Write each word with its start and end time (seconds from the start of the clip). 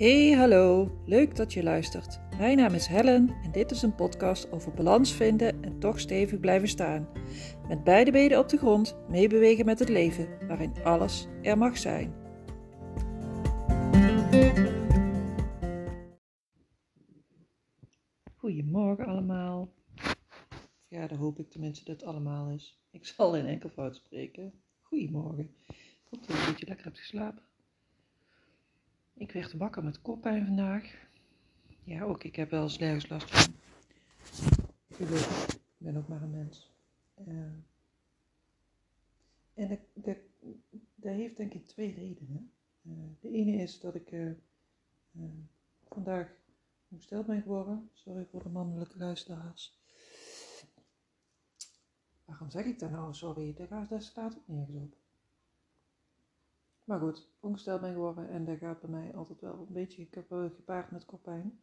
Hey, 0.00 0.30
hallo. 0.30 0.90
Leuk 1.06 1.36
dat 1.36 1.52
je 1.52 1.62
luistert. 1.62 2.20
Mijn 2.38 2.56
naam 2.56 2.74
is 2.74 2.86
Helen 2.86 3.28
en 3.42 3.52
dit 3.52 3.70
is 3.70 3.82
een 3.82 3.94
podcast 3.94 4.52
over 4.52 4.72
balans 4.74 5.12
vinden 5.12 5.62
en 5.62 5.78
toch 5.78 6.00
stevig 6.00 6.40
blijven 6.40 6.68
staan. 6.68 7.08
Met 7.68 7.84
beide 7.84 8.10
benen 8.10 8.38
op 8.38 8.48
de 8.48 8.56
grond, 8.56 8.96
meebewegen 9.08 9.64
met 9.64 9.78
het 9.78 9.88
leven, 9.88 10.46
waarin 10.46 10.72
alles 10.84 11.26
er 11.42 11.58
mag 11.58 11.78
zijn. 11.78 12.14
Goedemorgen 18.36 19.06
allemaal. 19.06 19.72
Ja, 20.88 21.06
dan 21.06 21.18
hoop 21.18 21.38
ik 21.38 21.50
tenminste 21.50 21.84
dat 21.84 22.00
het 22.00 22.08
allemaal 22.08 22.50
is. 22.50 22.80
Ik 22.90 23.06
zal 23.06 23.36
in 23.36 23.46
enkelvoud 23.46 23.96
spreken. 23.96 24.52
Goedemorgen. 24.80 25.54
Ik 25.68 26.06
hoop 26.10 26.26
dat 26.26 26.36
je 26.36 26.42
een 26.42 26.50
beetje 26.50 26.66
lekker 26.66 26.84
hebt 26.84 26.98
geslapen. 26.98 27.49
Ik 29.20 29.32
werd 29.32 29.52
wakker 29.52 29.84
met 29.84 30.02
koppijn 30.02 30.46
vandaag. 30.46 31.08
Ja, 31.84 32.02
ook 32.02 32.24
ik 32.24 32.36
heb 32.36 32.50
wel 32.50 32.62
eens 32.62 32.78
nergens 32.78 33.08
last 33.08 33.30
van. 33.30 33.54
Ik 34.96 35.08
ben 35.76 35.96
ook 35.96 36.08
maar 36.08 36.22
een 36.22 36.30
mens. 36.30 36.70
Uh, 37.28 37.34
en 39.54 39.80
dat, 39.94 40.16
heeft 41.00 41.36
denk 41.36 41.54
ik 41.54 41.66
twee 41.66 41.94
redenen. 41.94 42.52
Uh, 42.82 42.92
de 43.20 43.30
ene 43.30 43.62
is 43.62 43.80
dat 43.80 43.94
ik 43.94 44.10
uh, 44.10 44.32
vandaag 45.88 46.28
ongesteld 46.88 47.26
ben 47.26 47.42
geworden. 47.42 47.90
Sorry 47.92 48.26
voor 48.30 48.42
de 48.42 48.48
mannelijke 48.48 48.98
luisteraars. 48.98 49.78
Waarom 52.24 52.50
zeg 52.50 52.64
ik 52.64 52.78
dat 52.78 52.90
nou? 52.90 53.14
Sorry, 53.14 53.54
daar, 53.54 53.86
daar 53.88 54.02
staat 54.02 54.36
ook 54.36 54.48
nergens 54.48 54.76
op. 54.76 54.99
Maar 56.90 57.00
goed, 57.00 57.28
ongesteld 57.40 57.80
ben 57.80 57.92
geworden 57.92 58.28
en 58.28 58.44
dat 58.44 58.58
gaat 58.58 58.80
bij 58.80 58.90
mij 58.90 59.14
altijd 59.14 59.40
wel 59.40 59.58
een 59.58 59.72
beetje 59.72 60.08
gepaard 60.30 60.90
met 60.90 61.04
koppijn. 61.04 61.60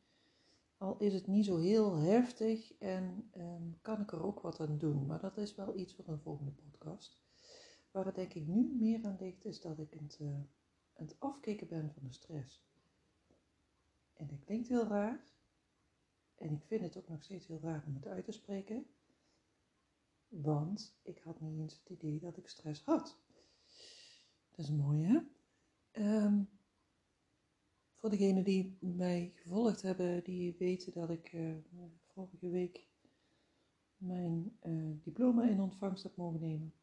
Al 0.77 0.97
is 0.97 1.13
het 1.13 1.27
niet 1.27 1.45
zo 1.45 1.57
heel 1.57 1.95
heftig 1.95 2.77
en 2.77 3.29
um, 3.37 3.77
kan 3.81 4.01
ik 4.01 4.11
er 4.11 4.23
ook 4.23 4.39
wat 4.39 4.59
aan 4.59 4.77
doen. 4.77 5.05
Maar 5.05 5.19
dat 5.19 5.37
is 5.37 5.55
wel 5.55 5.77
iets 5.77 5.95
voor 5.95 6.07
een 6.07 6.19
volgende 6.19 6.51
podcast. 6.51 7.21
Waar 7.91 8.05
het 8.05 8.15
denk 8.15 8.33
ik 8.33 8.47
nu 8.47 8.75
meer 8.79 9.05
aan 9.05 9.17
ligt, 9.19 9.45
is 9.45 9.61
dat 9.61 9.79
ik 9.79 9.93
het, 9.93 10.19
uh, 10.21 10.39
het 10.93 11.15
afkicken 11.19 11.67
ben 11.67 11.91
van 11.93 12.03
de 12.03 12.13
stress. 12.13 12.65
En 14.13 14.27
dat 14.27 14.43
klinkt 14.45 14.67
heel 14.67 14.87
raar. 14.87 15.23
En 16.35 16.51
ik 16.51 16.63
vind 16.63 16.81
het 16.81 16.97
ook 16.97 17.07
nog 17.07 17.23
steeds 17.23 17.47
heel 17.47 17.59
raar 17.61 17.83
om 17.87 17.95
het 17.95 18.07
uit 18.07 18.25
te 18.25 18.31
spreken. 18.31 18.85
Want 20.27 20.97
ik 21.01 21.19
had 21.19 21.41
niet 21.41 21.59
eens 21.59 21.79
het 21.79 21.89
idee 21.89 22.19
dat 22.19 22.37
ik 22.37 22.47
stress 22.47 22.83
had. 22.83 23.25
Dat 24.57 24.65
is 24.65 24.71
mooi, 24.71 25.03
hè? 25.03 25.19
Um, 26.25 26.49
voor 27.95 28.09
degenen 28.09 28.43
die 28.43 28.77
mij 28.79 29.31
gevolgd 29.35 29.81
hebben, 29.81 30.23
die 30.23 30.55
weten 30.57 30.93
dat 30.93 31.09
ik 31.09 31.33
uh, 31.33 31.55
vorige 32.07 32.49
week 32.49 32.87
mijn 33.97 34.57
uh, 34.63 34.95
diploma 35.03 35.49
in 35.49 35.61
ontvangst 35.61 36.03
heb 36.03 36.15
mogen 36.15 36.39
nemen. 36.39 36.73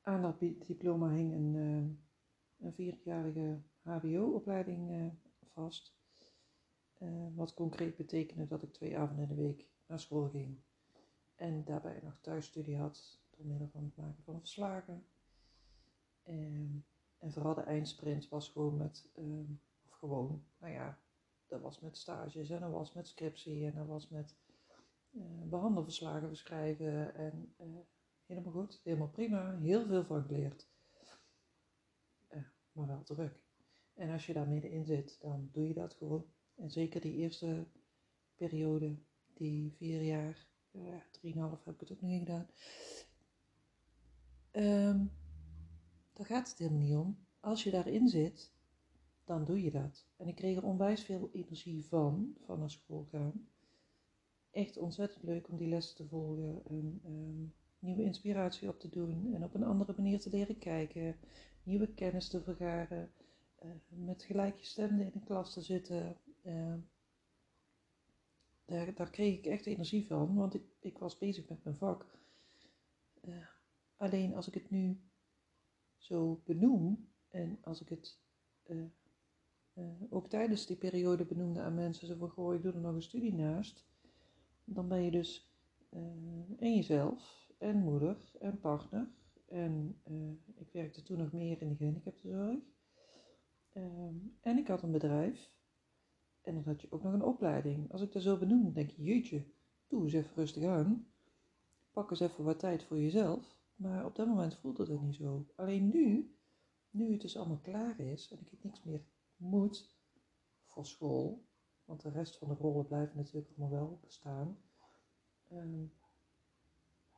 Aan 0.00 0.22
dat 0.22 0.40
diploma 0.66 1.10
hing 1.10 1.32
een, 1.32 1.54
uh, 1.54 2.66
een 2.66 2.74
vierjarige 2.74 3.62
HBO-opleiding 3.82 5.12
vast. 5.52 5.96
wat 7.34 7.54
concreet 7.54 7.96
betekende 7.96 8.46
dat 8.46 8.62
ik 8.62 8.72
twee 8.72 8.98
avonden 8.98 9.28
in 9.28 9.36
de 9.36 9.42
week 9.42 9.68
naar 9.86 10.00
school 10.00 10.28
ging. 10.28 10.58
En 11.34 11.64
daarbij 11.64 12.00
nog 12.02 12.18
thuisstudie 12.20 12.76
had 12.76 13.20
door 13.30 13.46
middel 13.46 13.68
van 13.68 13.84
het 13.84 13.96
maken 13.96 14.22
van 14.24 14.38
verslagen 14.38 15.06
Um, 16.28 16.84
en 17.18 17.32
vooral 17.32 17.54
de 17.54 17.60
eindsprint 17.60 18.28
was 18.28 18.48
gewoon 18.48 18.76
met, 18.76 19.10
um, 19.18 19.60
of 19.84 19.90
gewoon, 19.90 20.44
nou 20.58 20.72
ja, 20.72 20.98
dat 21.46 21.60
was 21.60 21.80
met 21.80 21.96
stages 21.96 22.50
en 22.50 22.60
dat 22.60 22.70
was 22.70 22.92
met 22.92 23.08
scriptie 23.08 23.66
en 23.66 23.74
dat 23.74 23.86
was 23.86 24.08
met 24.08 24.36
uh, 25.10 25.42
behandelverslagen 25.44 26.28
beschrijven 26.28 27.14
en 27.14 27.54
uh, 27.60 27.66
helemaal 28.26 28.52
goed, 28.52 28.80
helemaal 28.84 29.08
prima, 29.08 29.58
heel 29.58 29.86
veel 29.86 30.04
van 30.04 30.22
geleerd. 30.22 30.68
Uh, 32.30 32.42
maar 32.72 32.86
wel 32.86 33.02
druk. 33.02 33.42
En 33.94 34.10
als 34.10 34.26
je 34.26 34.32
daar 34.32 34.48
middenin 34.48 34.84
zit, 34.84 35.20
dan 35.20 35.48
doe 35.52 35.68
je 35.68 35.74
dat 35.74 35.94
gewoon. 35.94 36.26
En 36.54 36.70
zeker 36.70 37.00
die 37.00 37.14
eerste 37.14 37.66
periode, 38.34 38.96
die 39.34 39.72
vier 39.72 40.02
jaar, 40.02 40.46
drieënhalf 41.10 41.64
heb 41.64 41.74
ik 41.74 41.80
het 41.80 41.92
ook 41.92 42.00
niet 42.00 42.18
gedaan. 42.18 42.48
Um, 44.52 45.10
daar 46.14 46.26
gaat 46.26 46.48
het 46.48 46.58
helemaal 46.58 46.80
niet 46.80 46.96
om. 46.96 47.18
Als 47.40 47.64
je 47.64 47.70
daarin 47.70 48.08
zit, 48.08 48.52
dan 49.24 49.44
doe 49.44 49.62
je 49.62 49.70
dat. 49.70 50.06
En 50.16 50.28
ik 50.28 50.34
kreeg 50.34 50.56
er 50.56 50.64
onwijs 50.64 51.04
veel 51.04 51.30
energie 51.32 51.84
van, 51.84 52.34
van 52.44 52.58
naar 52.58 52.70
school 52.70 53.06
gaan. 53.10 53.48
Echt 54.50 54.78
ontzettend 54.78 55.22
leuk 55.22 55.48
om 55.48 55.56
die 55.56 55.68
lessen 55.68 55.96
te 55.96 56.06
volgen 56.06 56.62
en 56.64 57.00
um, 57.06 57.52
nieuwe 57.78 58.02
inspiratie 58.02 58.68
op 58.68 58.80
te 58.80 58.88
doen 58.88 59.34
en 59.34 59.44
op 59.44 59.54
een 59.54 59.64
andere 59.64 59.92
manier 59.96 60.20
te 60.20 60.30
leren 60.30 60.58
kijken, 60.58 61.16
nieuwe 61.62 61.94
kennis 61.94 62.28
te 62.28 62.42
vergaren, 62.42 63.10
uh, 63.64 63.70
met 63.88 64.22
gelijkgestemden 64.22 65.04
in 65.04 65.12
de 65.12 65.24
klas 65.24 65.52
te 65.52 65.60
zitten. 65.60 66.16
Uh, 66.42 66.74
daar, 68.64 68.94
daar, 68.94 69.10
kreeg 69.10 69.38
ik 69.38 69.46
echt 69.46 69.66
energie 69.66 70.06
van, 70.06 70.34
want 70.34 70.54
ik, 70.54 70.62
ik 70.80 70.98
was 70.98 71.18
bezig 71.18 71.48
met 71.48 71.64
mijn 71.64 71.76
vak. 71.76 72.06
Uh, 73.28 73.34
alleen 73.96 74.34
als 74.34 74.48
ik 74.48 74.54
het 74.54 74.70
nu 74.70 75.00
zo 76.04 76.40
benoem 76.44 77.08
en 77.28 77.58
als 77.62 77.80
ik 77.80 77.88
het 77.88 78.18
uh, 78.66 78.84
uh, 79.74 79.84
ook 80.10 80.28
tijdens 80.28 80.66
die 80.66 80.76
periode 80.76 81.24
benoemde 81.24 81.60
aan 81.60 81.74
mensen, 81.74 82.06
zo 82.06 82.14
van 82.16 82.30
goh, 82.30 82.54
ik 82.54 82.62
doe 82.62 82.72
er 82.72 82.80
nog 82.80 82.94
een 82.94 83.02
studie 83.02 83.34
naast, 83.34 83.84
dan 84.64 84.88
ben 84.88 85.02
je 85.02 85.10
dus 85.10 85.52
uh, 85.90 86.00
en 86.58 86.74
jezelf 86.74 87.50
en 87.58 87.76
moeder 87.76 88.16
en 88.40 88.60
partner 88.60 89.08
en 89.48 90.00
ik 90.54 90.72
werkte 90.72 91.02
toen 91.02 91.18
nog 91.18 91.32
meer 91.32 91.60
in 91.62 91.68
de 91.68 91.76
gehandicaptenzorg. 91.76 92.58
Um, 93.76 94.36
en 94.40 94.58
ik 94.58 94.68
had 94.68 94.82
een 94.82 94.92
bedrijf 94.92 95.52
en 96.42 96.54
dan 96.54 96.62
had 96.64 96.80
je 96.80 96.86
ook 96.90 97.02
nog 97.02 97.12
een 97.12 97.22
opleiding. 97.22 97.92
Als 97.92 98.02
ik 98.02 98.12
dat 98.12 98.22
zo 98.22 98.38
benoem, 98.38 98.72
denk 98.72 98.90
je, 98.90 99.02
jeetje, 99.02 99.44
doe 99.88 100.04
eens 100.04 100.12
even 100.12 100.34
rustig 100.34 100.64
aan, 100.64 101.06
pak 101.92 102.10
eens 102.10 102.20
even 102.20 102.44
wat 102.44 102.58
tijd 102.58 102.84
voor 102.84 103.00
jezelf 103.00 103.56
maar 103.84 104.04
op 104.04 104.16
dat 104.16 104.26
moment 104.26 104.56
voelde 104.56 104.92
het 104.92 105.00
niet 105.00 105.14
zo. 105.14 105.46
Alleen 105.56 105.88
nu, 105.88 106.36
nu 106.90 107.12
het 107.12 107.20
dus 107.20 107.36
allemaal 107.36 107.60
klaar 107.60 108.00
is 108.00 108.30
en 108.30 108.38
ik 108.50 108.62
niks 108.62 108.82
meer 108.82 109.04
moet 109.36 109.96
voor 110.64 110.86
school, 110.86 111.44
want 111.84 112.02
de 112.02 112.10
rest 112.10 112.38
van 112.38 112.48
de 112.48 112.54
rollen 112.54 112.86
blijven 112.86 113.16
natuurlijk 113.16 113.48
allemaal 113.48 113.78
wel 113.78 113.98
bestaan, 114.02 114.58
um, 115.52 115.92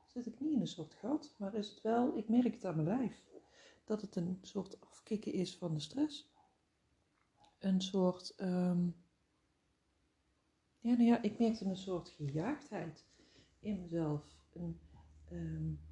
zit 0.06 0.26
ik 0.26 0.40
niet 0.40 0.52
in 0.52 0.60
een 0.60 0.66
soort 0.66 0.94
gat, 0.94 1.34
maar 1.38 1.54
is 1.54 1.70
het 1.70 1.80
wel, 1.80 2.16
ik 2.16 2.28
merk 2.28 2.54
het 2.54 2.64
aan 2.64 2.84
mijn 2.84 2.98
lijf, 2.98 3.24
dat 3.84 4.00
het 4.00 4.16
een 4.16 4.38
soort 4.42 4.80
afkicken 4.80 5.32
is 5.32 5.58
van 5.58 5.74
de 5.74 5.80
stress. 5.80 6.34
Een 7.58 7.80
soort, 7.80 8.34
um, 8.40 8.96
ja, 10.78 10.92
nou 10.92 11.02
ja, 11.02 11.22
ik 11.22 11.38
merkte 11.38 11.64
een 11.64 11.76
soort 11.76 12.08
gejaagdheid 12.08 13.06
in 13.60 13.80
mezelf. 13.80 14.36
Een, 14.52 14.80
um, 15.32 15.85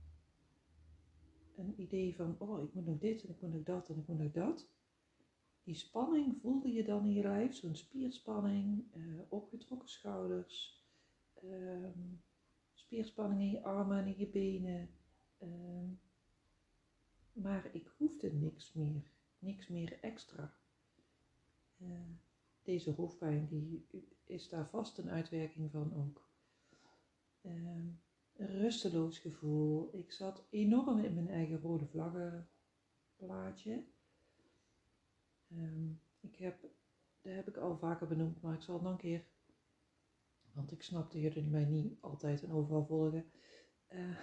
een 1.57 1.81
idee 1.81 2.17
van, 2.17 2.37
oh, 2.39 2.63
ik 2.63 2.75
moet 2.75 2.87
nog 2.87 2.99
dit 2.99 3.23
en 3.23 3.31
ik 3.31 3.41
moet 3.41 3.53
nog 3.53 3.63
dat 3.63 3.89
en 3.89 3.99
ik 3.99 4.07
moet 4.07 4.19
nog 4.19 4.33
dat. 4.33 4.69
Die 5.63 5.75
spanning 5.75 6.41
voelde 6.41 6.73
je 6.73 6.85
dan 6.85 7.05
in 7.05 7.13
je 7.13 7.23
lijf, 7.23 7.55
zo'n 7.55 7.77
spierspanning, 7.77 8.85
uh, 8.97 9.21
opgetrokken 9.29 9.89
schouders, 9.89 10.85
um, 11.45 12.23
spierspanning 12.75 13.41
in 13.41 13.51
je 13.51 13.63
armen 13.63 13.99
en 13.99 14.07
in 14.07 14.19
je 14.19 14.27
benen. 14.27 14.91
Um, 15.43 16.01
maar 17.33 17.75
ik 17.75 17.95
hoefde 17.97 18.33
niks 18.33 18.73
meer, 18.73 19.11
niks 19.39 19.69
meer 19.69 19.99
extra. 20.01 20.55
Uh, 21.79 21.91
deze 22.63 22.93
hoofdpijn 22.93 23.47
die 23.47 23.87
is 24.25 24.49
daar 24.49 24.69
vast 24.69 24.99
een 24.99 25.11
uitwerking 25.11 25.71
van 25.71 25.95
ook. 25.95 26.29
Um, 27.43 28.01
rusteloos 28.37 29.19
gevoel. 29.19 29.91
Ik 29.93 30.13
zat 30.13 30.47
enorm 30.51 30.99
in 30.99 31.15
mijn 31.15 31.29
eigen 31.29 31.61
rode 31.61 31.87
vlaggenplaatje. 31.87 33.85
Um, 35.49 36.01
ik 36.21 36.37
heb, 36.37 36.61
dat 37.23 37.35
heb 37.35 37.49
ik 37.49 37.57
al 37.57 37.79
vaker 37.79 38.07
benoemd, 38.07 38.41
maar 38.43 38.55
ik 38.55 38.63
zal 38.63 38.75
het 38.75 38.83
nog 38.83 38.93
een 38.93 38.99
keer, 38.99 39.25
want 40.53 40.73
ik 40.73 40.83
snapte 40.83 41.21
jullie 41.21 41.47
mij 41.47 41.65
niet 41.65 41.97
altijd 42.01 42.43
en 42.43 42.53
overal 42.53 42.87
volgen. 42.87 43.31
Uh, 43.89 44.17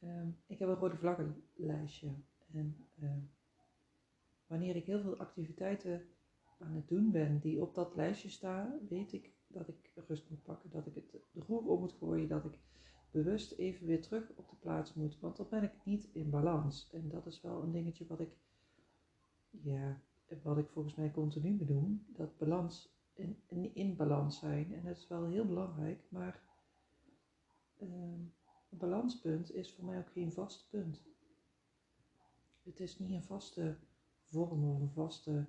um, 0.00 0.38
ik 0.46 0.58
heb 0.58 0.68
een 0.68 0.74
rode 0.74 0.96
vlaggenlijstje. 0.96 2.14
En 2.52 2.88
uh, 2.94 3.16
wanneer 4.46 4.76
ik 4.76 4.84
heel 4.84 5.00
veel 5.00 5.16
activiteiten 5.16 6.08
aan 6.58 6.74
het 6.74 6.88
doen 6.88 7.10
ben 7.10 7.38
die 7.38 7.62
op 7.62 7.74
dat 7.74 7.96
lijstje 7.96 8.28
staan, 8.28 8.86
weet 8.88 9.12
ik 9.12 9.32
dat 9.46 9.68
ik 9.68 9.90
rust 9.94 10.30
moet 10.30 10.42
pakken, 10.42 10.70
dat 10.70 10.86
ik 10.86 10.94
het 10.94 11.10
de 11.10 11.40
roer 11.40 11.66
om 11.66 11.80
moet 11.80 11.92
gooien, 11.92 12.28
dat 12.28 12.44
ik 12.44 12.58
bewust 13.10 13.52
even 13.52 13.86
weer 13.86 14.02
terug 14.02 14.30
op 14.34 14.48
de 14.48 14.56
plaats 14.56 14.94
moet. 14.94 15.20
Want 15.20 15.36
dan 15.36 15.46
ben 15.50 15.62
ik 15.62 15.72
niet 15.84 16.08
in 16.12 16.30
balans. 16.30 16.90
En 16.92 17.08
dat 17.08 17.26
is 17.26 17.40
wel 17.40 17.62
een 17.62 17.72
dingetje 17.72 18.06
wat 18.06 18.20
ik, 18.20 18.36
ja, 19.50 20.00
wat 20.42 20.58
ik 20.58 20.68
volgens 20.68 20.94
mij 20.94 21.10
continu 21.10 21.56
benoem, 21.56 22.04
dat 22.08 22.38
balans 22.38 22.94
in, 23.14 23.42
in, 23.46 23.74
in 23.74 23.96
balans 23.96 24.38
zijn. 24.38 24.74
En 24.74 24.84
dat 24.84 24.96
is 24.96 25.08
wel 25.08 25.26
heel 25.26 25.46
belangrijk, 25.46 26.04
maar 26.08 26.42
ehm, 27.78 28.20
een 28.70 28.78
balanspunt 28.78 29.54
is 29.54 29.72
voor 29.72 29.84
mij 29.84 29.98
ook 29.98 30.10
geen 30.10 30.32
vast 30.32 30.68
punt. 30.70 31.02
Het 32.62 32.80
is 32.80 32.98
niet 32.98 33.10
een 33.10 33.22
vaste 33.22 33.76
vorm 34.22 34.64
of 34.64 34.80
een 34.80 34.92
vaste, 34.92 35.46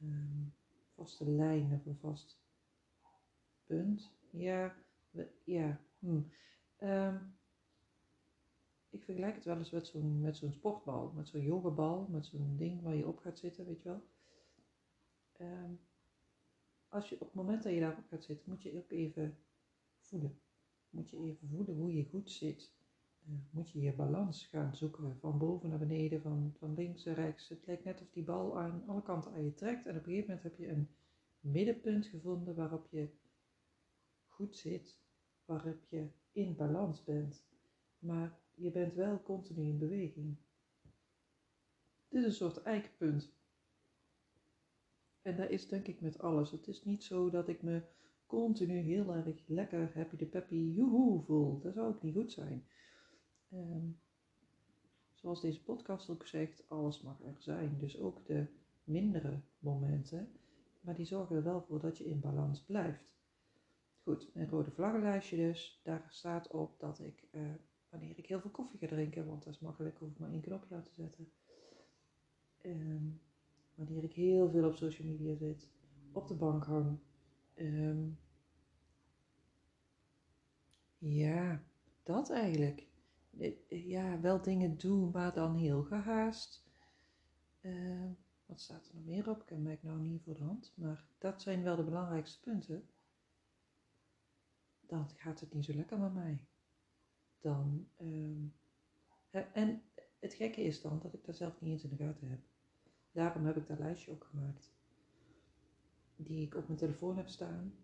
ehm, 0.00 0.44
vaste 0.94 1.30
lijn 1.30 1.72
of 1.72 1.86
een 1.86 1.98
vast 1.98 2.40
punt. 3.66 4.12
Ja, 4.30 4.76
ja. 5.44 5.80
Hm. 5.98 6.20
Ehm, 6.80 7.16
ik 8.90 9.04
vergelijk 9.04 9.34
het 9.34 9.44
wel 9.44 9.56
eens 9.56 9.70
met 9.70 9.86
zo'n, 9.86 10.20
met 10.20 10.36
zo'n 10.36 10.52
sportbal, 10.52 11.12
met 11.14 11.28
zo'n 11.28 11.42
yogabal, 11.42 12.06
met 12.10 12.26
zo'n 12.26 12.56
ding 12.56 12.82
waar 12.82 12.94
je 12.94 13.06
op 13.06 13.18
gaat 13.18 13.38
zitten, 13.38 13.66
weet 13.66 13.82
je 13.82 13.88
wel. 13.88 14.02
Ehm, 15.32 15.72
als 16.88 17.08
je 17.08 17.14
op 17.14 17.26
het 17.26 17.34
moment 17.34 17.62
dat 17.62 17.72
je 17.72 17.80
daarop 17.80 18.06
gaat 18.08 18.24
zitten, 18.24 18.50
moet 18.50 18.62
je 18.62 18.76
ook 18.76 18.90
even 18.90 19.38
voelen. 19.98 20.40
Moet 20.90 21.10
je 21.10 21.16
even 21.16 21.48
voelen 21.48 21.76
hoe 21.76 21.94
je 21.94 22.04
goed 22.04 22.30
zit. 22.30 22.72
Uh, 23.28 23.34
moet 23.50 23.70
je 23.70 23.80
je 23.80 23.92
balans 23.92 24.46
gaan 24.46 24.76
zoeken, 24.76 25.16
van 25.18 25.38
boven 25.38 25.68
naar 25.68 25.78
beneden, 25.78 26.22
van, 26.22 26.54
van 26.58 26.74
links 26.74 27.04
naar 27.04 27.14
rechts. 27.14 27.48
Het 27.48 27.66
lijkt 27.66 27.84
net 27.84 28.00
of 28.00 28.10
die 28.10 28.24
bal 28.24 28.58
aan 28.58 28.84
alle 28.86 29.02
kanten 29.02 29.32
aan 29.32 29.44
je 29.44 29.54
trekt 29.54 29.86
en 29.86 29.96
op 29.96 29.96
een 29.96 30.04
gegeven 30.04 30.26
moment 30.26 30.42
heb 30.42 30.56
je 30.56 30.68
een 30.68 30.88
middenpunt 31.40 32.06
gevonden 32.06 32.54
waarop 32.54 32.86
je 32.90 33.08
goed 34.26 34.56
zit, 34.56 35.00
waarop 35.44 35.84
je 35.84 36.08
in 36.32 36.56
balans 36.56 37.04
bent. 37.04 37.44
Maar 37.98 38.38
je 38.54 38.70
bent 38.70 38.94
wel 38.94 39.22
continu 39.22 39.62
in 39.62 39.78
beweging. 39.78 40.36
Dit 42.08 42.20
is 42.20 42.24
een 42.24 42.32
soort 42.32 42.62
eikpunt. 42.62 43.32
En 45.22 45.36
dat 45.36 45.50
is 45.50 45.68
denk 45.68 45.86
ik 45.86 46.00
met 46.00 46.18
alles. 46.18 46.50
Het 46.50 46.68
is 46.68 46.84
niet 46.84 47.04
zo 47.04 47.30
dat 47.30 47.48
ik 47.48 47.62
me 47.62 47.82
continu 48.26 48.78
heel 48.78 49.14
erg 49.14 49.42
lekker 49.46 49.94
happy 49.94 50.16
de 50.16 50.26
peppy 50.26 50.72
joehoe 50.74 51.22
voel. 51.22 51.60
Dat 51.60 51.74
zou 51.74 51.88
ook 51.88 52.02
niet 52.02 52.14
goed 52.14 52.32
zijn. 52.32 52.66
Ehm, 53.50 53.86
zoals 55.14 55.40
deze 55.40 55.62
podcast 55.62 56.10
ook 56.10 56.26
zegt, 56.26 56.68
alles 56.68 57.02
mag 57.02 57.22
er 57.22 57.36
zijn. 57.38 57.78
Dus 57.78 57.98
ook 57.98 58.26
de 58.26 58.46
mindere 58.84 59.40
momenten. 59.58 60.32
Maar 60.80 60.94
die 60.94 61.06
zorgen 61.06 61.36
er 61.36 61.42
wel 61.42 61.62
voor 61.62 61.80
dat 61.80 61.98
je 61.98 62.04
in 62.04 62.20
balans 62.20 62.64
blijft. 62.64 63.19
Goed, 64.02 64.30
een 64.34 64.48
rode 64.48 64.70
vlaggenlijstje 64.70 65.36
dus. 65.36 65.80
Daar 65.82 66.06
staat 66.08 66.50
op 66.50 66.80
dat 66.80 67.00
ik 67.00 67.28
uh, 67.32 67.54
wanneer 67.88 68.18
ik 68.18 68.26
heel 68.26 68.40
veel 68.40 68.50
koffie 68.50 68.78
ga 68.78 68.86
drinken, 68.86 69.26
want 69.26 69.44
dat 69.44 69.54
is 69.54 69.60
makkelijk, 69.60 69.98
hoef 69.98 70.10
ik 70.10 70.18
maar 70.18 70.30
één 70.30 70.40
knopje 70.40 70.74
aan 70.74 70.82
te 70.82 70.94
zetten. 70.94 71.32
Um, 72.62 73.20
wanneer 73.74 74.04
ik 74.04 74.12
heel 74.12 74.50
veel 74.50 74.68
op 74.68 74.74
social 74.74 75.08
media 75.08 75.36
zit, 75.36 75.68
op 76.12 76.28
de 76.28 76.34
bank 76.34 76.64
hang. 76.64 76.98
Um, 77.54 78.18
ja, 80.98 81.62
dat 82.02 82.30
eigenlijk. 82.30 82.88
Ja, 83.68 84.20
wel 84.20 84.42
dingen 84.42 84.78
doen, 84.78 85.10
maar 85.10 85.32
dan 85.32 85.56
heel 85.56 85.82
gehaast. 85.82 86.64
Uh, 87.60 88.10
wat 88.46 88.60
staat 88.60 88.88
er 88.88 88.94
nog 88.94 89.04
meer 89.04 89.30
op? 89.30 89.42
Ik 89.42 89.48
heb 89.48 89.58
mij 89.58 89.78
nou 89.82 89.98
niet 89.98 90.22
voor 90.22 90.34
de 90.34 90.42
hand. 90.42 90.72
Maar 90.74 91.04
dat 91.18 91.42
zijn 91.42 91.62
wel 91.62 91.76
de 91.76 91.84
belangrijkste 91.84 92.40
punten. 92.40 92.88
Dan 94.90 95.08
gaat 95.16 95.40
het 95.40 95.54
niet 95.54 95.64
zo 95.64 95.74
lekker 95.74 95.98
met 95.98 96.14
mij 96.14 96.46
dan. 97.40 97.88
Um, 98.00 98.54
en 99.30 99.82
het 100.18 100.34
gekke 100.34 100.62
is 100.62 100.80
dan 100.80 100.98
dat 101.02 101.14
ik 101.14 101.24
daar 101.24 101.34
zelf 101.34 101.60
niet 101.60 101.72
eens 101.72 101.84
in 101.84 101.96
de 101.96 102.04
gaten 102.04 102.28
heb. 102.28 102.40
Daarom 103.12 103.46
heb 103.46 103.56
ik 103.56 103.66
dat 103.66 103.78
lijstje 103.78 104.12
ook 104.12 104.24
gemaakt. 104.24 104.72
Die 106.16 106.46
ik 106.46 106.54
op 106.54 106.66
mijn 106.66 106.78
telefoon 106.78 107.16
heb 107.16 107.28
staan. 107.28 107.74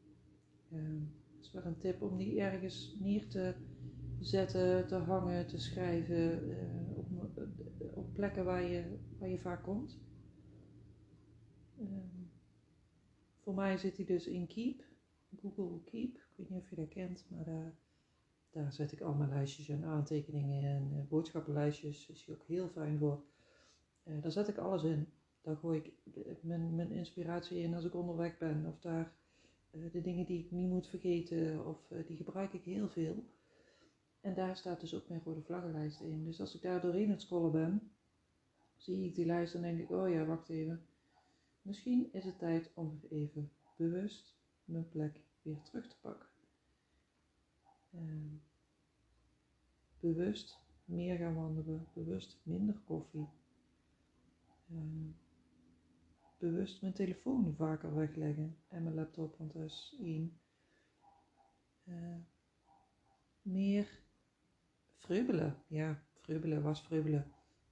Um, 0.72 1.14
dat 1.34 1.44
is 1.44 1.52
wel 1.52 1.64
een 1.64 1.78
tip 1.78 2.02
om 2.02 2.16
die 2.16 2.40
ergens 2.40 2.96
neer 3.00 3.28
te 3.28 3.54
zetten, 4.20 4.86
te 4.86 4.94
hangen, 4.94 5.46
te 5.46 5.58
schrijven. 5.58 6.48
Uh, 6.48 6.98
op, 6.98 7.48
op, 7.94 8.14
plekken 8.14 8.44
waar 8.44 8.62
je, 8.62 8.98
waar 9.18 9.28
je 9.28 9.40
vaak 9.40 9.62
komt. 9.62 10.00
Um, 11.78 12.30
voor 13.40 13.54
mij 13.54 13.76
zit 13.76 13.96
hij 13.96 14.06
dus 14.06 14.26
in 14.26 14.46
Keep. 14.46 14.95
Google 15.40 15.80
Keep. 15.84 16.14
Ik 16.14 16.34
weet 16.36 16.50
niet 16.50 16.62
of 16.62 16.70
je 16.70 16.76
dat 16.76 16.88
kent, 16.88 17.26
maar 17.30 17.44
daar 17.44 17.74
daar 18.56 18.72
zet 18.72 18.92
ik 18.92 19.00
al 19.00 19.14
mijn 19.14 19.30
lijstjes 19.30 19.68
en 19.68 19.84
aantekeningen 19.84 20.70
en 20.70 20.92
uh, 20.92 21.08
boodschappenlijstjes. 21.08 22.08
Is 22.08 22.24
hier 22.24 22.34
ook 22.34 22.46
heel 22.46 22.68
fijn 22.68 22.98
voor. 22.98 23.22
Uh, 24.04 24.22
daar 24.22 24.32
zet 24.32 24.48
ik 24.48 24.58
alles 24.58 24.82
in. 24.82 25.08
Daar 25.40 25.56
gooi 25.56 25.78
ik 25.78 26.42
mijn, 26.42 26.74
mijn 26.74 26.90
inspiratie 26.90 27.58
in 27.58 27.74
als 27.74 27.84
ik 27.84 27.94
onderweg 27.94 28.38
ben. 28.38 28.66
Of 28.66 28.80
daar 28.80 29.12
de 29.70 30.00
dingen 30.00 30.26
die 30.26 30.44
ik 30.44 30.50
niet 30.50 30.68
moet 30.68 30.86
vergeten. 30.86 31.66
Of 31.66 31.92
die 32.06 32.16
gebruik 32.16 32.52
ik 32.52 32.62
heel 32.62 32.88
veel. 32.88 33.24
En 34.20 34.34
daar 34.34 34.56
staat 34.56 34.80
dus 34.80 34.94
ook 34.94 35.08
mijn 35.08 35.22
rode 35.24 35.42
vlaggenlijst 35.42 36.00
in. 36.00 36.24
Dus 36.24 36.40
als 36.40 36.54
ik 36.54 36.62
daar 36.62 36.80
doorheen 36.80 37.10
het 37.10 37.22
scrollen 37.22 37.52
ben, 37.52 37.90
zie 38.76 39.04
ik 39.04 39.14
die 39.14 39.26
lijst 39.26 39.54
en 39.54 39.62
denk 39.62 39.80
ik, 39.80 39.90
oh 39.90 40.10
ja, 40.10 40.24
wacht 40.24 40.48
even. 40.48 40.86
Misschien 41.62 42.12
is 42.12 42.24
het 42.24 42.38
tijd 42.38 42.70
om 42.74 43.00
even 43.08 43.50
bewust 43.76 44.36
mijn 44.66 44.88
plek 44.88 45.20
weer 45.42 45.62
terug 45.62 45.88
te 45.88 45.96
pakken. 46.00 46.28
Ehm, 47.90 48.34
bewust 50.00 50.58
meer 50.84 51.16
gaan 51.16 51.34
wandelen, 51.34 51.86
bewust 51.92 52.40
minder 52.42 52.80
koffie, 52.84 53.28
ehm, 54.70 55.10
bewust 56.38 56.80
mijn 56.80 56.92
telefoon 56.92 57.54
vaker 57.56 57.94
wegleggen 57.94 58.56
en 58.68 58.82
mijn 58.82 58.94
laptop, 58.94 59.36
want 59.36 59.52
dat 59.52 59.62
is 59.62 59.96
één. 60.00 60.40
Uh, 61.84 62.16
meer 63.42 64.02
vreubelen, 64.96 65.62
ja, 65.66 66.02
vreubelen 66.20 66.62
was. 66.62 66.82
Vreubelen 66.82 67.30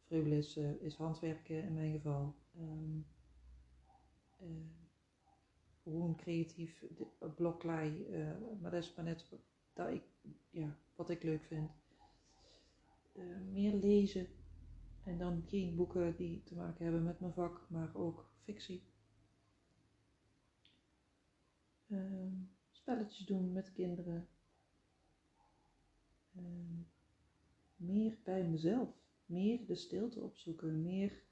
is, 0.08 0.56
uh, 0.56 0.82
is 0.82 0.96
handwerken 0.96 1.62
in 1.62 1.74
mijn 1.74 1.92
geval. 1.92 2.34
Uh, 2.56 3.02
gewoon 5.84 6.16
creatief 6.16 6.84
bloklei, 7.36 8.06
uh, 8.10 8.60
maar 8.60 8.70
dat 8.70 8.82
is 8.82 8.94
maar 8.94 9.04
net 9.04 9.28
dat 9.72 9.88
ik, 9.88 10.02
ja, 10.50 10.76
wat 10.94 11.10
ik 11.10 11.22
leuk 11.22 11.44
vind. 11.44 11.70
Uh, 13.12 13.40
meer 13.52 13.74
lezen. 13.74 14.26
En 15.04 15.18
dan 15.18 15.42
geen 15.46 15.76
boeken 15.76 16.16
die 16.16 16.42
te 16.42 16.54
maken 16.54 16.84
hebben 16.84 17.02
met 17.02 17.20
mijn 17.20 17.32
vak, 17.32 17.66
maar 17.68 17.94
ook 17.94 18.30
fictie. 18.42 18.82
Uh, 21.86 22.32
spelletjes 22.70 23.26
doen 23.26 23.52
met 23.52 23.72
kinderen. 23.72 24.28
Uh, 26.36 26.42
meer 27.76 28.18
bij 28.24 28.44
mezelf. 28.44 28.88
Meer 29.26 29.66
de 29.66 29.74
stilte 29.74 30.20
opzoeken. 30.20 30.82
Meer 30.82 31.22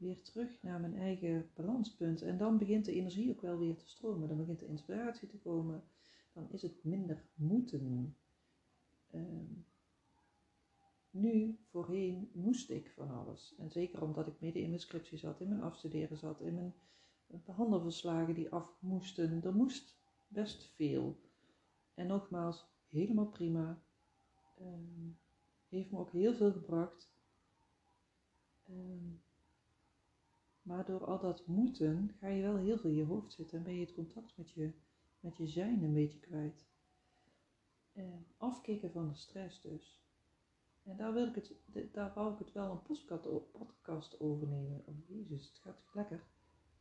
weer 0.00 0.22
terug 0.22 0.62
naar 0.62 0.80
mijn 0.80 0.96
eigen 0.96 1.50
balanspunt. 1.54 2.22
En 2.22 2.38
dan 2.38 2.58
begint 2.58 2.84
de 2.84 2.92
energie 2.92 3.30
ook 3.30 3.40
wel 3.40 3.58
weer 3.58 3.76
te 3.76 3.88
stromen. 3.88 4.28
Dan 4.28 4.36
begint 4.36 4.58
de 4.58 4.66
inspiratie 4.66 5.28
te 5.28 5.38
komen. 5.38 5.82
Dan 6.32 6.50
is 6.50 6.62
het 6.62 6.84
minder 6.84 7.24
moeten. 7.34 8.16
Ehm, 9.10 9.52
nu, 11.10 11.58
voorheen, 11.70 12.30
moest 12.32 12.70
ik 12.70 12.90
van 12.90 13.10
alles. 13.10 13.54
En 13.58 13.70
zeker 13.70 14.02
omdat 14.02 14.26
ik 14.26 14.40
midden 14.40 14.62
in 14.62 14.68
mijn 14.68 14.80
scriptie 14.80 15.18
zat, 15.18 15.40
in 15.40 15.48
mijn 15.48 15.62
afstuderen 15.62 16.16
zat, 16.16 16.40
in 16.40 16.54
mijn 16.54 16.74
behandelverslagen 17.26 18.34
die 18.34 18.50
af 18.50 18.76
moesten. 18.80 19.44
Er 19.44 19.54
moest 19.54 19.98
best 20.28 20.72
veel. 20.74 21.20
En 21.94 22.06
nogmaals, 22.06 22.66
helemaal 22.88 23.28
prima. 23.28 23.82
Um, 24.60 25.18
heeft 25.68 25.90
me 25.90 25.98
ook 25.98 26.12
heel 26.12 26.34
veel 26.34 26.52
gebracht. 26.52 27.12
Um, 28.70 29.22
maar 30.70 30.84
door 30.84 31.04
al 31.04 31.18
dat 31.18 31.46
moeten 31.46 32.14
ga 32.18 32.28
je 32.28 32.42
wel 32.42 32.56
heel 32.56 32.78
veel 32.78 32.90
in 32.90 32.96
je 32.96 33.04
hoofd 33.04 33.32
zitten 33.32 33.58
en 33.58 33.64
ben 33.64 33.74
je 33.74 33.80
het 33.80 33.94
contact 33.94 34.36
met 34.36 34.50
je, 34.50 34.72
met 35.20 35.36
je 35.36 35.46
zijn 35.46 35.82
een 35.82 35.92
beetje 35.92 36.18
kwijt. 36.18 36.66
En 37.92 38.26
afkicken 38.36 38.90
van 38.90 39.08
de 39.08 39.14
stress 39.14 39.60
dus. 39.60 40.02
En 40.82 40.96
daar, 40.96 41.12
wil 41.12 41.26
ik 41.26 41.34
het, 41.34 41.54
daar 41.92 42.14
wou 42.14 42.32
ik 42.32 42.38
het 42.38 42.52
wel 42.52 42.70
een 42.70 43.50
podcast 43.50 44.20
over 44.20 44.46
nemen. 44.46 44.82
Oh 44.86 45.08
jezus, 45.08 45.48
het 45.48 45.58
gaat 45.58 45.82
lekker. 45.92 46.24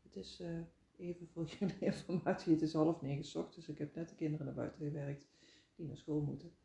Het 0.02 0.16
is 0.16 0.42
uh, 0.42 0.60
even 0.98 1.28
voor 1.28 1.46
jullie 1.60 1.80
informatie, 1.80 2.54
het 2.54 2.62
is 2.62 2.74
half 2.74 3.02
negen 3.02 3.42
ochtends. 3.42 3.68
Ik 3.68 3.78
heb 3.78 3.96
net 3.96 4.10
de 4.10 4.16
kinderen 4.16 4.46
naar 4.46 4.56
buiten 4.56 4.80
gewerkt 4.80 5.28
die 5.76 5.88
naar 5.88 5.98
school 5.98 6.22
moeten. 6.22 6.56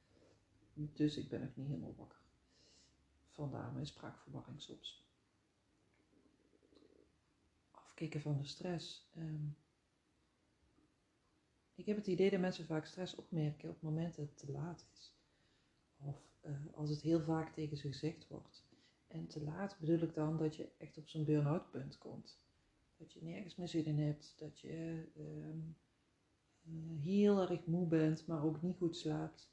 Dus 0.75 1.16
ik 1.16 1.28
ben 1.28 1.40
nog 1.40 1.57
niet 1.57 1.69
helemaal 1.69 1.95
wakker. 1.97 2.21
Vandaar 3.28 3.73
mijn 3.73 3.87
spraakverwarring 3.87 4.61
soms 4.61 5.04
afkicken 7.95 8.21
van 8.21 8.39
de 8.39 8.45
stress. 8.47 9.09
Ehm, 9.15 9.47
ik 11.75 11.87
heb 11.87 11.97
het 11.97 12.07
idee 12.07 12.31
dat 12.31 12.41
mensen 12.41 12.67
vaak 12.67 12.87
stress 12.87 13.15
opmerken 13.15 13.69
op 13.69 13.75
het 13.75 13.83
moment 13.83 14.17
dat 14.17 14.27
het 14.27 14.39
te 14.39 14.53
laat 14.53 14.87
is. 14.93 15.15
Of 15.99 16.17
uh, 16.47 16.51
als 16.75 16.91
het 16.91 17.01
heel 17.01 17.21
vaak 17.21 17.53
tegen 17.53 17.77
ze 17.77 17.89
gezegd 17.89 18.29
wordt. 18.29 18.65
En 19.07 19.27
te 19.27 19.43
laat 19.43 19.77
bedoel 19.81 19.99
ik 19.99 20.15
dan 20.15 20.37
dat 20.37 20.57
je 20.57 20.69
echt 20.79 20.99
op 20.99 21.09
zo'n 21.09 21.25
burn-out 21.25 21.71
punt 21.71 21.99
komt. 21.99 22.39
Dat 22.97 23.13
je 23.13 23.23
nergens 23.23 23.57
meer 23.57 23.69
zin 23.69 23.85
in 23.85 23.99
hebt, 23.99 24.35
dat 24.39 24.61
je 24.61 25.07
ehm, 25.17 25.59
eh, 26.65 27.03
heel 27.03 27.51
erg 27.51 27.67
moe 27.67 27.87
bent, 27.87 28.27
maar 28.27 28.45
ook 28.45 28.63
niet 28.63 28.77
goed 28.77 28.97
slaapt. 28.97 29.53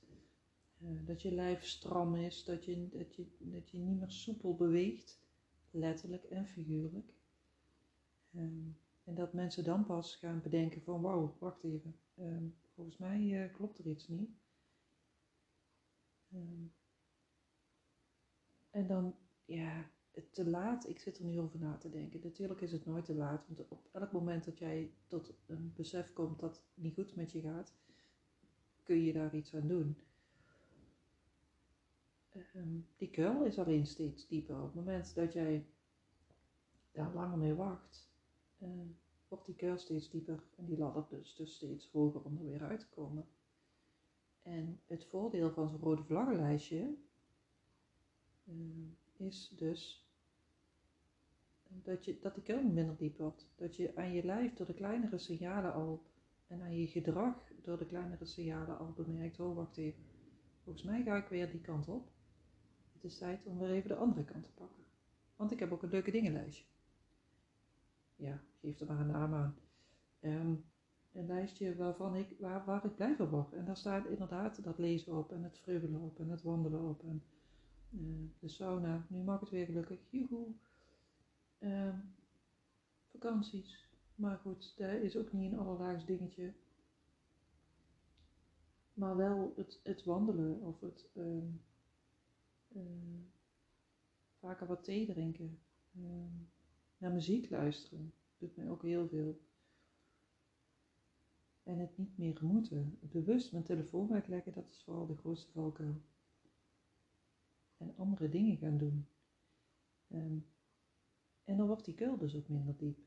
Eh, 0.80 1.06
dat 1.06 1.22
je 1.22 1.32
lijf 1.32 1.66
stram 1.66 2.16
is, 2.16 2.44
dat 2.44 2.66
je, 2.66 2.90
dat, 2.90 3.16
je, 3.16 3.26
dat 3.40 3.70
je 3.70 3.78
niet 3.78 4.00
meer 4.00 4.12
soepel 4.12 4.56
beweegt, 4.56 5.20
letterlijk 5.72 6.24
en 6.24 6.48
figuurlijk. 6.48 7.14
Ehm, 8.36 8.70
en 9.04 9.16
dat 9.16 9.34
mensen 9.34 9.64
dan 9.64 9.86
pas 9.86 10.16
gaan 10.16 10.42
bedenken 10.42 10.82
van 10.82 11.02
wauw, 11.02 11.36
wacht 11.40 11.64
even, 11.64 11.96
ehm, 12.16 12.46
volgens 12.74 12.98
mij 12.98 13.22
uh, 13.22 13.54
klopt 13.54 13.80
er 13.80 13.88
iets 13.88 14.08
niet. 14.08 14.30
Um, 16.34 16.74
en 18.70 18.88
dan, 18.88 19.16
ja, 19.46 19.90
te 20.32 20.50
laat, 20.50 20.88
ik 20.88 21.00
zit 21.00 21.18
er 21.18 21.26
nu 21.26 21.40
over 21.40 21.60
na 21.60 21.78
te 21.78 21.90
denken. 21.90 22.20
Natuurlijk 22.24 22.62
is 22.62 22.72
het 22.72 22.86
nooit 22.86 23.06
te 23.06 23.16
laat, 23.16 23.48
want 23.48 23.68
op 23.70 23.90
elk 23.92 24.12
moment 24.12 24.46
dat 24.46 24.58
jij 24.58 24.94
tot 25.08 25.34
een 25.46 25.74
besef 25.76 26.14
komt 26.14 26.40
dat 26.40 26.56
het 26.56 26.84
niet 26.84 26.94
goed 26.94 27.16
met 27.16 27.32
je 27.32 27.42
gaat, 27.42 27.74
kun 28.84 29.04
je 29.04 29.14
daar 29.14 29.36
iets 29.36 29.56
aan 29.56 29.68
doen. 29.68 29.98
Die 32.98 33.10
kuil 33.10 33.44
is 33.46 33.60
alleen 33.60 33.86
steeds 33.86 34.28
dieper. 34.28 34.58
Op 34.58 34.66
het 34.66 34.76
moment 34.76 35.16
dat 35.16 35.34
jij 35.34 35.66
daar 36.92 37.14
langer 37.14 37.38
mee 37.38 37.54
wacht, 37.54 38.11
wordt 39.28 39.46
die 39.46 39.56
kuil 39.56 39.78
steeds 39.78 40.10
dieper 40.10 40.44
en 40.56 40.66
die 40.66 40.78
ladder 40.78 41.06
dus, 41.10 41.36
dus 41.36 41.56
steeds 41.56 41.90
hoger 41.92 42.22
om 42.22 42.38
er 42.38 42.46
weer 42.46 42.64
uit 42.64 42.80
te 42.80 42.90
komen. 42.90 43.28
En 44.42 44.80
het 44.86 45.06
voordeel 45.06 45.52
van 45.52 45.70
zo'n 45.70 45.80
rode 45.80 46.04
vlaggenlijstje 46.04 46.96
uh, 48.44 49.28
is 49.28 49.54
dus 49.56 50.10
dat, 51.68 52.06
je, 52.06 52.20
dat 52.20 52.34
die 52.34 52.44
kuil 52.44 52.64
minder 52.64 52.98
diep 52.98 53.18
wordt. 53.18 53.50
Dat 53.56 53.76
je 53.76 53.96
aan 53.96 54.14
je 54.14 54.24
lijf 54.24 54.54
door 54.54 54.66
de 54.66 54.74
kleinere 54.74 55.18
signalen 55.18 55.74
al 55.74 56.04
en 56.48 56.62
aan 56.62 56.76
je 56.76 56.88
gedrag 56.88 57.52
door 57.62 57.78
de 57.78 57.86
kleinere 57.86 58.26
signalen 58.26 58.78
al 58.78 58.92
bemerkt, 58.92 59.40
oh 59.40 59.56
wacht 59.56 59.78
even, 59.78 60.04
volgens 60.64 60.86
mij 60.86 61.04
ga 61.04 61.18
ik 61.18 61.28
weer 61.28 61.52
die 61.52 61.62
kant 61.62 61.88
op. 61.88 62.12
Het 62.94 63.04
is 63.04 63.18
tijd 63.18 63.46
om 63.46 63.60
weer 63.60 63.72
even 63.72 63.90
de 63.90 63.96
andere 63.96 64.24
kant 64.24 64.44
te 64.44 64.52
pakken. 64.52 64.84
Want 65.36 65.52
ik 65.52 65.60
heb 65.60 65.72
ook 65.72 65.84
een 65.84 65.90
leuke 65.90 66.12
dingenlijstje. 66.12 66.66
Ja, 68.16 68.44
geef 68.62 68.80
er 68.80 68.88
maar 68.88 69.00
een 69.00 69.08
naam 69.08 69.34
aan. 69.34 69.56
Um, 70.22 70.64
een 71.12 71.26
lijstje 71.26 71.76
waarvan 71.76 72.16
ik, 72.16 72.36
waar, 72.40 72.66
waar 72.66 72.86
ik 72.86 72.96
blij 72.96 73.16
van 73.16 73.30
word. 73.30 73.54
En 73.54 73.66
daar 73.66 73.78
staat 73.78 74.06
inderdaad 74.06 74.64
dat 74.64 74.78
lezen 74.78 75.18
op 75.18 75.32
en 75.32 75.44
het 75.44 75.60
vreugelen 75.60 76.02
op 76.02 76.20
en 76.20 76.30
het 76.30 76.42
wandelen 76.42 76.82
op 76.82 77.04
en 77.04 77.24
uh, 77.90 78.30
de 78.40 78.48
sauna. 78.48 79.06
Nu 79.10 79.24
mag 79.24 79.40
het 79.40 79.50
weer 79.50 79.66
gelukkig. 79.66 80.00
Joehoe. 80.10 80.48
Uh, 81.60 81.94
vakanties. 83.12 83.90
Maar 84.16 84.38
goed, 84.38 84.74
dat 84.78 85.02
is 85.02 85.18
ook 85.18 85.34
niet 85.34 85.52
een 85.52 85.60
allerlaagst 85.60 86.08
dingetje. 86.08 86.54
Maar 88.94 89.16
wel 89.16 89.54
het, 89.56 89.80
het 89.84 90.04
wandelen 90.04 90.60
of 90.60 90.80
het 90.80 91.08
uh, 91.14 91.44
vaker 94.40 94.68
wat 94.68 94.84
thee 94.84 95.06
drinken. 95.06 95.60
Ehm, 95.96 96.44
naar 96.98 97.12
muziek 97.12 97.50
luisteren. 97.50 98.14
Doet 98.42 98.56
mij 98.56 98.70
ook 98.70 98.82
heel 98.82 99.08
veel. 99.08 99.42
En 101.64 101.80
het 101.80 101.98
niet 101.98 102.18
meer 102.18 102.46
moeten. 102.46 102.98
Bewust 103.02 103.52
mijn 103.52 103.64
telefoon 103.64 104.08
wegleggen, 104.08 104.54
dat 104.54 104.70
is 104.70 104.84
vooral 104.84 105.06
de 105.06 105.18
grootste 105.18 105.52
valkuil. 105.52 106.02
En 107.78 107.96
andere 107.96 108.30
dingen 108.30 108.58
gaan 108.58 108.78
doen. 108.78 109.08
Um, 110.08 110.48
en 111.44 111.58
dan 111.58 111.68
wordt 111.68 111.86
die 111.86 111.94
kuil 111.94 112.18
dus 112.18 112.36
ook 112.36 112.48
minder 112.48 112.78
diep. 112.78 113.00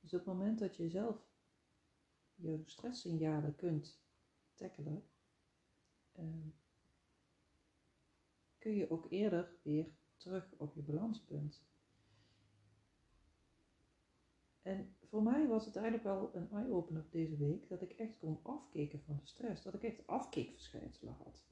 Dus 0.00 0.12
op 0.12 0.18
het 0.18 0.28
moment 0.28 0.58
dat 0.58 0.76
je 0.76 0.88
zelf 0.88 1.26
je 2.34 2.62
stresssignalen 2.64 3.54
kunt 3.54 4.00
tackelen, 4.54 5.04
uh, 6.18 6.46
kun 8.58 8.74
je 8.74 8.90
ook 8.90 9.10
eerder 9.10 9.56
weer 9.62 9.86
terug 10.16 10.54
op 10.56 10.74
je 10.74 10.82
balanspunt. 10.82 11.62
En 14.62 14.96
voor 15.02 15.22
mij 15.22 15.48
was 15.48 15.64
het 15.64 15.76
eigenlijk 15.76 16.06
wel 16.06 16.30
een 16.34 16.50
eye-opener 16.50 17.06
deze 17.10 17.36
week 17.36 17.68
dat 17.68 17.82
ik 17.82 17.90
echt 17.90 18.18
kon 18.18 18.38
afkeken 18.42 19.00
van 19.00 19.16
de 19.16 19.26
stress. 19.26 19.62
Dat 19.62 19.74
ik 19.74 19.82
echt 19.82 20.06
afkeekverschijnselen 20.06 21.14
had. 21.14 21.44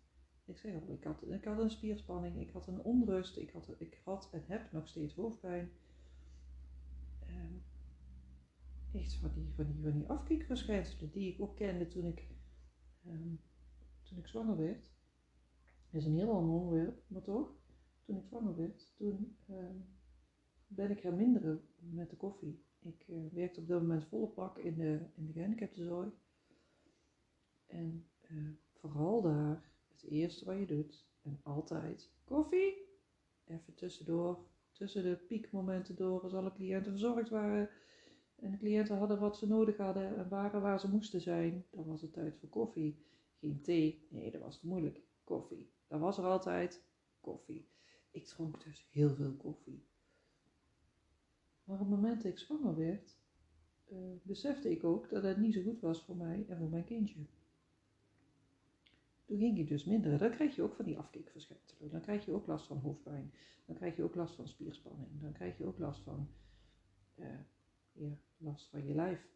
Ik 0.45 0.59
zeg 0.59 0.75
al, 0.75 0.93
ik 0.93 1.05
had, 1.05 1.23
ik 1.31 1.45
had 1.45 1.59
een 1.59 1.71
spierspanning, 1.71 2.41
ik 2.41 2.51
had 2.51 2.67
een 2.67 2.83
onrust, 2.83 3.37
ik 3.37 3.51
had, 3.51 3.75
ik 3.79 4.01
had 4.05 4.29
en 4.33 4.45
heb 4.47 4.73
nog 4.73 4.89
steeds 4.89 5.15
hoofdpijn. 5.15 5.71
Um, 7.29 7.63
echt 8.93 9.15
van 9.15 9.33
die, 9.35 9.53
van, 9.55 9.67
die, 9.67 9.83
van 9.83 9.93
die 9.93 10.09
afkeekverschijnselen 10.09 11.11
die 11.11 11.33
ik 11.33 11.41
ook 11.41 11.57
kende 11.57 11.89
toen 11.89 12.05
ik, 12.05 12.29
um, 13.07 13.41
toen 14.03 14.19
ik 14.19 14.27
zwanger 14.27 14.57
werd. 14.57 14.93
Dat 15.91 16.01
is 16.01 16.07
een 16.07 16.17
heel 16.17 16.33
ander 16.33 16.55
onderwerp, 16.55 17.03
maar 17.07 17.23
toch. 17.23 17.59
Toen 18.05 18.17
ik 18.17 18.25
zwanger 18.25 18.57
werd, 18.57 18.95
toen 18.97 19.37
um, 19.51 19.85
ben 20.67 20.91
ik 20.91 21.01
gaan 21.01 21.17
minderen 21.17 21.69
met 21.79 22.11
de 22.11 22.17
koffie. 22.17 22.65
Ik 22.83 23.05
uh, 23.09 23.33
werkte 23.33 23.61
op 23.61 23.69
dat 23.69 23.81
moment 23.81 24.05
volle 24.05 24.29
pak 24.29 24.59
in 24.59 24.75
de, 24.75 25.01
in 25.17 25.27
de 25.27 25.33
gehandicaptenzorg. 25.33 26.13
En 27.67 28.07
uh, 28.31 28.51
vooral 28.73 29.23
daar, 29.23 29.73
het 29.89 30.03
eerste 30.03 30.45
wat 30.45 30.59
je 30.59 30.67
doet, 30.67 31.09
en 31.23 31.41
altijd, 31.43 32.11
koffie. 32.25 32.89
Even 33.45 33.75
tussendoor, 33.75 34.47
tussen 34.73 35.03
de 35.03 35.17
piekmomenten 35.17 35.97
door, 35.97 36.21
als 36.21 36.35
alle 36.35 36.53
cliënten 36.53 36.91
verzorgd 36.91 37.29
waren. 37.29 37.71
En 38.35 38.51
de 38.51 38.57
cliënten 38.57 38.97
hadden 38.97 39.19
wat 39.19 39.37
ze 39.37 39.47
nodig 39.47 39.77
hadden 39.77 40.17
en 40.17 40.29
waren 40.29 40.61
waar 40.61 40.81
ze 40.81 40.91
moesten 40.91 41.21
zijn. 41.21 41.67
Dan 41.71 41.85
was 41.85 42.03
het 42.03 42.13
tijd 42.13 42.37
voor 42.39 42.49
koffie. 42.49 43.05
Geen 43.39 43.63
thee, 43.63 44.07
nee, 44.11 44.31
dat 44.31 44.41
was 44.41 44.61
te 44.61 44.67
moeilijk. 44.67 45.03
Koffie. 45.25 45.71
Dan 45.87 46.01
was 46.01 46.19
er 46.19 46.25
altijd 46.25 46.85
koffie. 47.21 47.69
Ik 48.11 48.27
dronk 48.27 48.65
dus 48.65 48.89
heel 48.91 49.15
veel 49.15 49.37
koffie. 49.37 49.90
Maar 51.71 51.81
op 51.81 51.91
het 51.91 52.01
moment 52.01 52.23
dat 52.23 52.33
ik 52.33 52.39
zwanger 52.39 52.77
werd, 52.77 53.19
uh, 53.93 53.99
besefte 54.23 54.71
ik 54.71 54.85
ook 54.85 55.11
dat 55.11 55.23
het 55.23 55.37
niet 55.37 55.55
zo 55.55 55.63
goed 55.63 55.81
was 55.81 56.03
voor 56.03 56.17
mij 56.17 56.45
en 56.49 56.59
voor 56.59 56.69
mijn 56.69 56.85
kindje. 56.85 57.27
Toen 59.25 59.39
ging 59.39 59.59
ik 59.59 59.69
dus 59.69 59.85
minder. 59.85 60.19
Dan 60.19 60.31
krijg 60.31 60.57
je 60.57 60.63
ook 60.63 60.75
van 60.75 60.85
die 60.85 60.99
afkikverschijnselen. 60.99 61.91
Dan 61.91 62.01
krijg 62.01 62.25
je 62.25 62.33
ook 62.33 62.47
last 62.47 62.67
van 62.67 62.79
hoofdpijn. 62.79 63.33
Dan 63.67 63.77
krijg 63.77 63.97
je 63.97 64.03
ook 64.03 64.15
last 64.15 64.35
van 64.35 64.49
spierspanning. 64.49 65.21
Dan 65.21 65.33
krijg 65.33 65.59
je 65.59 65.65
ook 65.65 65.79
last 65.79 66.03
van, 66.03 66.29
uh, 67.15 67.41
ja, 67.93 68.17
last 68.37 68.69
van 68.69 68.87
je 68.87 68.95
lijf. 68.95 69.29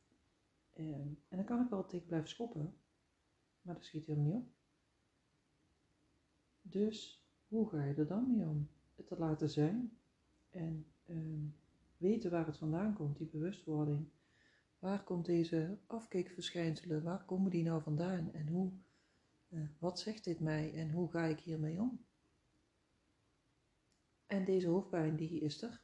En, 0.72 1.18
en 1.28 1.36
dan 1.36 1.44
kan 1.44 1.62
ik 1.62 1.70
wel 1.70 1.86
tegen 1.86 2.06
blijven 2.06 2.28
schoppen. 2.28 2.74
Maar 3.62 3.74
dat 3.74 3.84
schiet 3.84 4.06
helemaal 4.06 4.26
niet 4.26 4.42
op. 4.42 4.52
Dus 6.62 7.26
hoe 7.48 7.68
ga 7.68 7.84
je 7.84 7.94
er 7.94 8.06
dan 8.06 8.30
mee 8.36 8.46
om? 8.46 8.68
Het 8.94 9.06
te 9.06 9.18
laten 9.18 9.50
zijn. 9.50 9.98
En 10.50 10.86
um, 11.08 11.54
weten 12.04 12.30
waar 12.30 12.46
het 12.46 12.58
vandaan 12.58 12.94
komt, 12.94 13.16
die 13.16 13.26
bewustwording. 13.26 14.08
Waar 14.78 15.04
komt 15.04 15.24
deze 15.24 15.78
afkeekverschijnselen, 15.86 17.02
waar 17.02 17.24
komen 17.24 17.50
die 17.50 17.62
nou 17.62 17.82
vandaan 17.82 18.32
en 18.32 18.46
hoe, 18.46 18.72
uh, 19.48 19.68
wat 19.78 20.00
zegt 20.00 20.24
dit 20.24 20.40
mij 20.40 20.74
en 20.74 20.90
hoe 20.90 21.10
ga 21.10 21.24
ik 21.24 21.40
hiermee 21.40 21.80
om? 21.80 22.04
En 24.26 24.44
deze 24.44 24.68
hoofdpijn 24.68 25.16
die 25.16 25.40
is 25.40 25.62
er. 25.62 25.80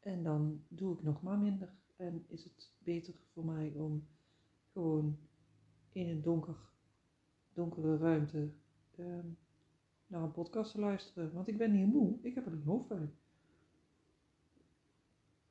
En 0.00 0.22
dan 0.22 0.64
doe 0.68 0.94
ik 0.94 1.02
nog 1.02 1.22
maar 1.22 1.38
minder 1.38 1.74
en 1.96 2.24
is 2.28 2.44
het 2.44 2.72
beter 2.78 3.14
voor 3.32 3.44
mij 3.44 3.72
om 3.76 4.06
gewoon 4.72 5.18
in 5.92 6.08
een 6.08 6.22
donker, 6.22 6.56
donkere 7.52 7.96
ruimte 7.96 8.52
uh, 8.96 9.18
naar 10.06 10.22
een 10.22 10.32
podcast 10.32 10.72
te 10.72 10.80
luisteren. 10.80 11.32
Want 11.32 11.48
ik 11.48 11.58
ben 11.58 11.72
niet 11.72 11.92
moe, 11.92 12.18
ik 12.22 12.34
heb 12.34 12.46
alleen 12.46 12.62
hoofdpijn. 12.62 13.14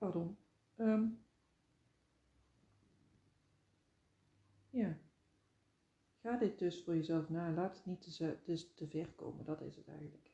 Pardon. 0.04 0.38
Um, 0.78 1.20
ja. 4.70 4.98
Ga 6.22 6.38
dit 6.38 6.60
dus 6.60 6.84
voor 6.84 6.96
jezelf 6.96 7.30
na. 7.30 7.52
Laat 7.52 7.76
het 7.76 7.86
niet 7.86 8.18
te, 8.18 8.74
te 8.74 8.88
ver 8.88 9.12
komen. 9.12 9.46
Dat 9.46 9.62
is 9.62 9.76
het 9.76 9.88
eigenlijk. 9.88 10.32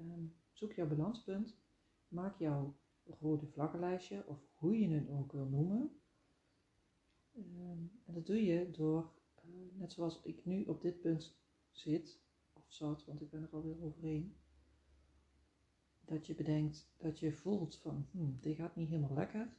Um, 0.00 0.34
zoek 0.52 0.72
jouw 0.72 0.86
balanspunt. 0.86 1.56
Maak 2.08 2.38
jouw 2.38 2.76
rode 3.20 3.46
vlaggenlijstje. 3.46 4.26
Of 4.26 4.38
hoe 4.54 4.78
je 4.78 4.88
het 4.88 5.08
ook 5.08 5.32
wil 5.32 5.46
noemen. 5.46 6.00
Um, 7.36 7.90
en 8.04 8.14
dat 8.14 8.26
doe 8.26 8.44
je 8.44 8.70
door, 8.70 9.12
uh, 9.44 9.78
net 9.78 9.92
zoals 9.92 10.22
ik 10.22 10.44
nu 10.44 10.64
op 10.64 10.80
dit 10.80 11.00
punt 11.00 11.36
zit. 11.70 12.20
Of 12.52 12.64
zat, 12.66 13.04
want 13.04 13.20
ik 13.20 13.30
ben 13.30 13.42
er 13.42 13.50
alweer 13.50 13.82
overheen 13.82 14.36
dat 16.06 16.26
je 16.26 16.34
bedenkt, 16.34 16.88
dat 16.96 17.18
je 17.18 17.32
voelt 17.32 17.76
van, 17.76 18.06
hmm, 18.10 18.38
dit 18.40 18.56
gaat 18.56 18.76
niet 18.76 18.88
helemaal 18.88 19.16
lekker. 19.16 19.56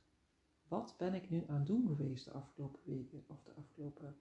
Wat 0.67 0.95
ben 0.97 1.13
ik 1.13 1.29
nu 1.29 1.43
aan 1.47 1.57
het 1.57 1.67
doen 1.67 1.87
geweest 1.87 2.25
de 2.25 2.31
afgelopen 2.31 2.81
weken 2.83 3.23
of 3.27 3.43
de 3.43 3.53
afgelopen 3.53 4.19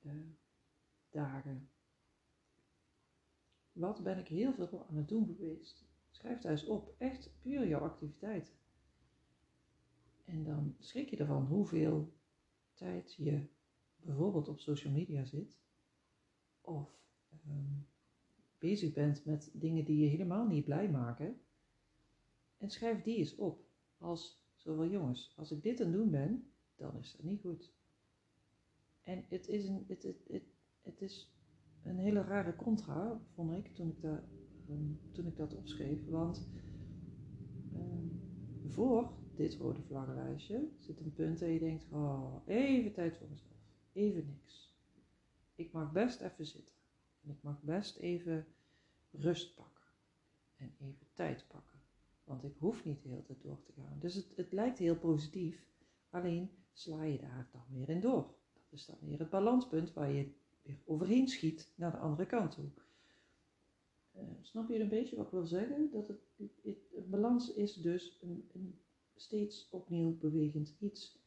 uh, 0.00 0.12
dagen? 1.10 1.70
wat 3.72 4.02
ben 4.02 4.18
ik 4.18 4.28
heel 4.28 4.52
veel 4.52 4.86
aan 4.88 4.96
het 4.96 5.08
doen 5.08 5.26
geweest? 5.26 5.84
Schrijf 6.10 6.44
eens 6.44 6.66
op, 6.66 6.94
echt 6.98 7.30
puur 7.40 7.68
jouw 7.68 7.80
activiteiten. 7.80 8.54
En 10.24 10.44
dan 10.44 10.76
schrik 10.78 11.10
je 11.10 11.16
ervan 11.16 11.46
hoeveel 11.46 12.12
tijd 12.74 13.14
je 13.14 13.48
bijvoorbeeld 13.96 14.48
op 14.48 14.60
social 14.60 14.92
media 14.92 15.24
zit. 15.24 15.60
Of 16.60 16.90
ehm, 17.28 17.80
bezig 18.62 18.92
bent 18.92 19.24
met 19.24 19.50
dingen 19.52 19.84
die 19.84 19.98
je 19.98 20.08
helemaal 20.08 20.46
niet 20.46 20.64
blij 20.64 20.90
maken. 20.90 21.40
En 22.58 22.70
schrijf 22.70 23.02
die 23.02 23.16
eens 23.16 23.34
op. 23.34 23.64
Als 23.98 24.44
zoveel 24.54 24.90
jongens, 24.90 25.32
als 25.36 25.50
ik 25.50 25.62
dit 25.62 25.80
aan 25.80 25.92
doen 25.92 26.10
ben, 26.10 26.46
dan 26.76 26.98
is 26.98 27.12
dat 27.12 27.22
niet 27.22 27.40
goed. 27.40 27.72
En 29.02 29.24
het 29.28 29.48
is 29.48 29.68
een, 29.68 29.84
het, 29.88 30.02
het, 30.02 30.42
het, 30.82 31.00
is 31.00 31.32
een 31.82 31.98
hele 31.98 32.22
rare 32.22 32.56
contra, 32.56 33.20
vond 33.34 33.52
ik, 33.52 33.74
toen 33.74 33.88
ik, 33.88 34.00
dat, 34.00 34.20
um, 34.70 35.00
toen 35.12 35.26
ik 35.26 35.36
dat 35.36 35.54
opschreef. 35.54 36.08
Want 36.08 36.48
um, 37.74 38.20
voor 38.66 39.12
dit 39.34 39.54
rode 39.54 39.82
vlaggenlijstje 39.82 40.68
zit 40.78 41.00
een 41.00 41.12
punt 41.12 41.38
dat 41.38 41.48
je 41.48 41.58
denkt, 41.58 41.86
oh, 41.90 42.46
even 42.46 42.92
tijd 42.92 43.16
voor 43.16 43.28
mezelf. 43.28 43.50
Even 43.92 44.26
niks. 44.26 44.76
Ik 45.54 45.72
mag 45.72 45.92
best 45.92 46.20
even 46.20 46.46
zitten. 46.46 46.71
Ik 47.22 47.42
mag 47.42 47.62
best 47.62 47.96
even 47.96 48.46
rust 49.10 49.54
pakken. 49.54 49.82
En 50.56 50.74
even 50.78 51.06
tijd 51.12 51.44
pakken. 51.48 51.80
Want 52.24 52.44
ik 52.44 52.54
hoef 52.58 52.84
niet 52.84 53.02
de 53.02 53.08
hele 53.08 53.22
tijd 53.22 53.42
door 53.42 53.62
te 53.62 53.72
gaan. 53.72 53.98
Dus 53.98 54.14
het, 54.14 54.36
het 54.36 54.52
lijkt 54.52 54.78
heel 54.78 54.98
positief. 54.98 55.66
Alleen 56.10 56.50
sla 56.72 57.02
je 57.02 57.18
daar 57.18 57.48
dan 57.52 57.64
weer 57.68 57.88
in 57.88 58.00
door. 58.00 58.34
Dat 58.52 58.62
is 58.70 58.86
dan 58.86 58.98
weer 59.00 59.18
het 59.18 59.30
balanspunt 59.30 59.92
waar 59.92 60.12
je 60.12 60.32
weer 60.62 60.78
overheen 60.84 61.28
schiet 61.28 61.72
naar 61.74 61.90
de 61.90 61.98
andere 61.98 62.26
kant 62.26 62.50
toe. 62.50 62.70
Uh, 64.16 64.22
snap 64.40 64.68
je 64.68 64.80
een 64.80 64.88
beetje 64.88 65.16
wat 65.16 65.24
ik 65.24 65.32
wil 65.32 65.46
zeggen? 65.46 65.90
Dat 65.90 66.08
het, 66.08 66.20
het, 66.62 66.78
het 66.94 67.10
balans 67.10 67.52
is 67.52 67.74
dus 67.74 68.18
een, 68.22 68.48
een, 68.52 68.80
steeds 69.14 69.68
opnieuw 69.70 70.18
bewegend 70.18 70.74
iets. 70.78 71.21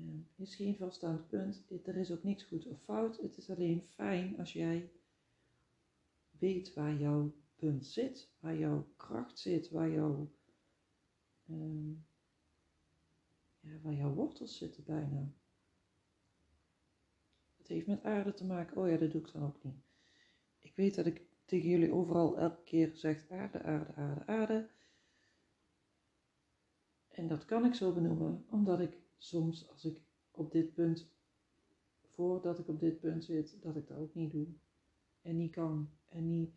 Uh, 0.00 0.20
is 0.36 0.54
geen 0.54 0.76
vaststaand 0.76 1.28
punt. 1.28 1.64
Er 1.84 1.96
is 1.96 2.10
ook 2.10 2.22
niks 2.22 2.42
goed 2.42 2.66
of 2.66 2.82
fout. 2.82 3.16
Het 3.16 3.36
is 3.36 3.50
alleen 3.50 3.82
fijn 3.88 4.38
als 4.38 4.52
jij 4.52 4.90
weet 6.38 6.74
waar 6.74 6.94
jouw 6.94 7.34
punt 7.56 7.86
zit, 7.86 8.28
waar 8.40 8.56
jouw 8.56 8.88
kracht 8.96 9.38
zit, 9.38 9.70
waar 9.70 9.90
jouw, 9.90 10.32
uh, 11.46 11.96
ja, 13.60 13.80
waar 13.82 13.94
jouw 13.94 14.14
wortels 14.14 14.58
zitten 14.58 14.84
bijna. 14.84 15.32
Het 17.56 17.66
heeft 17.66 17.86
met 17.86 18.02
aarde 18.02 18.34
te 18.34 18.44
maken. 18.44 18.76
Oh 18.76 18.88
ja, 18.88 18.96
dat 18.96 19.10
doe 19.10 19.20
ik 19.20 19.32
dan 19.32 19.42
ook 19.42 19.62
niet. 19.62 19.82
Ik 20.58 20.76
weet 20.76 20.94
dat 20.94 21.06
ik 21.06 21.22
tegen 21.44 21.68
jullie 21.68 21.92
overal 21.92 22.38
elke 22.38 22.62
keer 22.64 22.90
zeg 22.94 23.30
aarde, 23.30 23.62
aarde, 23.62 23.94
aarde, 23.94 24.26
aarde. 24.26 24.68
En 27.08 27.28
dat 27.28 27.44
kan 27.44 27.64
ik 27.64 27.74
zo 27.74 27.92
benoemen, 27.92 28.44
omdat 28.50 28.80
ik 28.80 28.98
soms, 29.18 29.68
als 29.68 29.84
ik 29.84 30.00
op 30.30 30.52
dit 30.52 30.74
punt, 30.74 31.08
voordat 32.02 32.58
ik 32.58 32.68
op 32.68 32.80
dit 32.80 33.00
punt 33.00 33.24
zit, 33.24 33.56
dat 33.62 33.76
ik 33.76 33.88
dat 33.88 33.98
ook 33.98 34.14
niet 34.14 34.30
doe. 34.30 34.46
En 35.22 35.36
niet 35.36 35.52
kan. 35.52 35.88
En 36.08 36.28
niet 36.28 36.50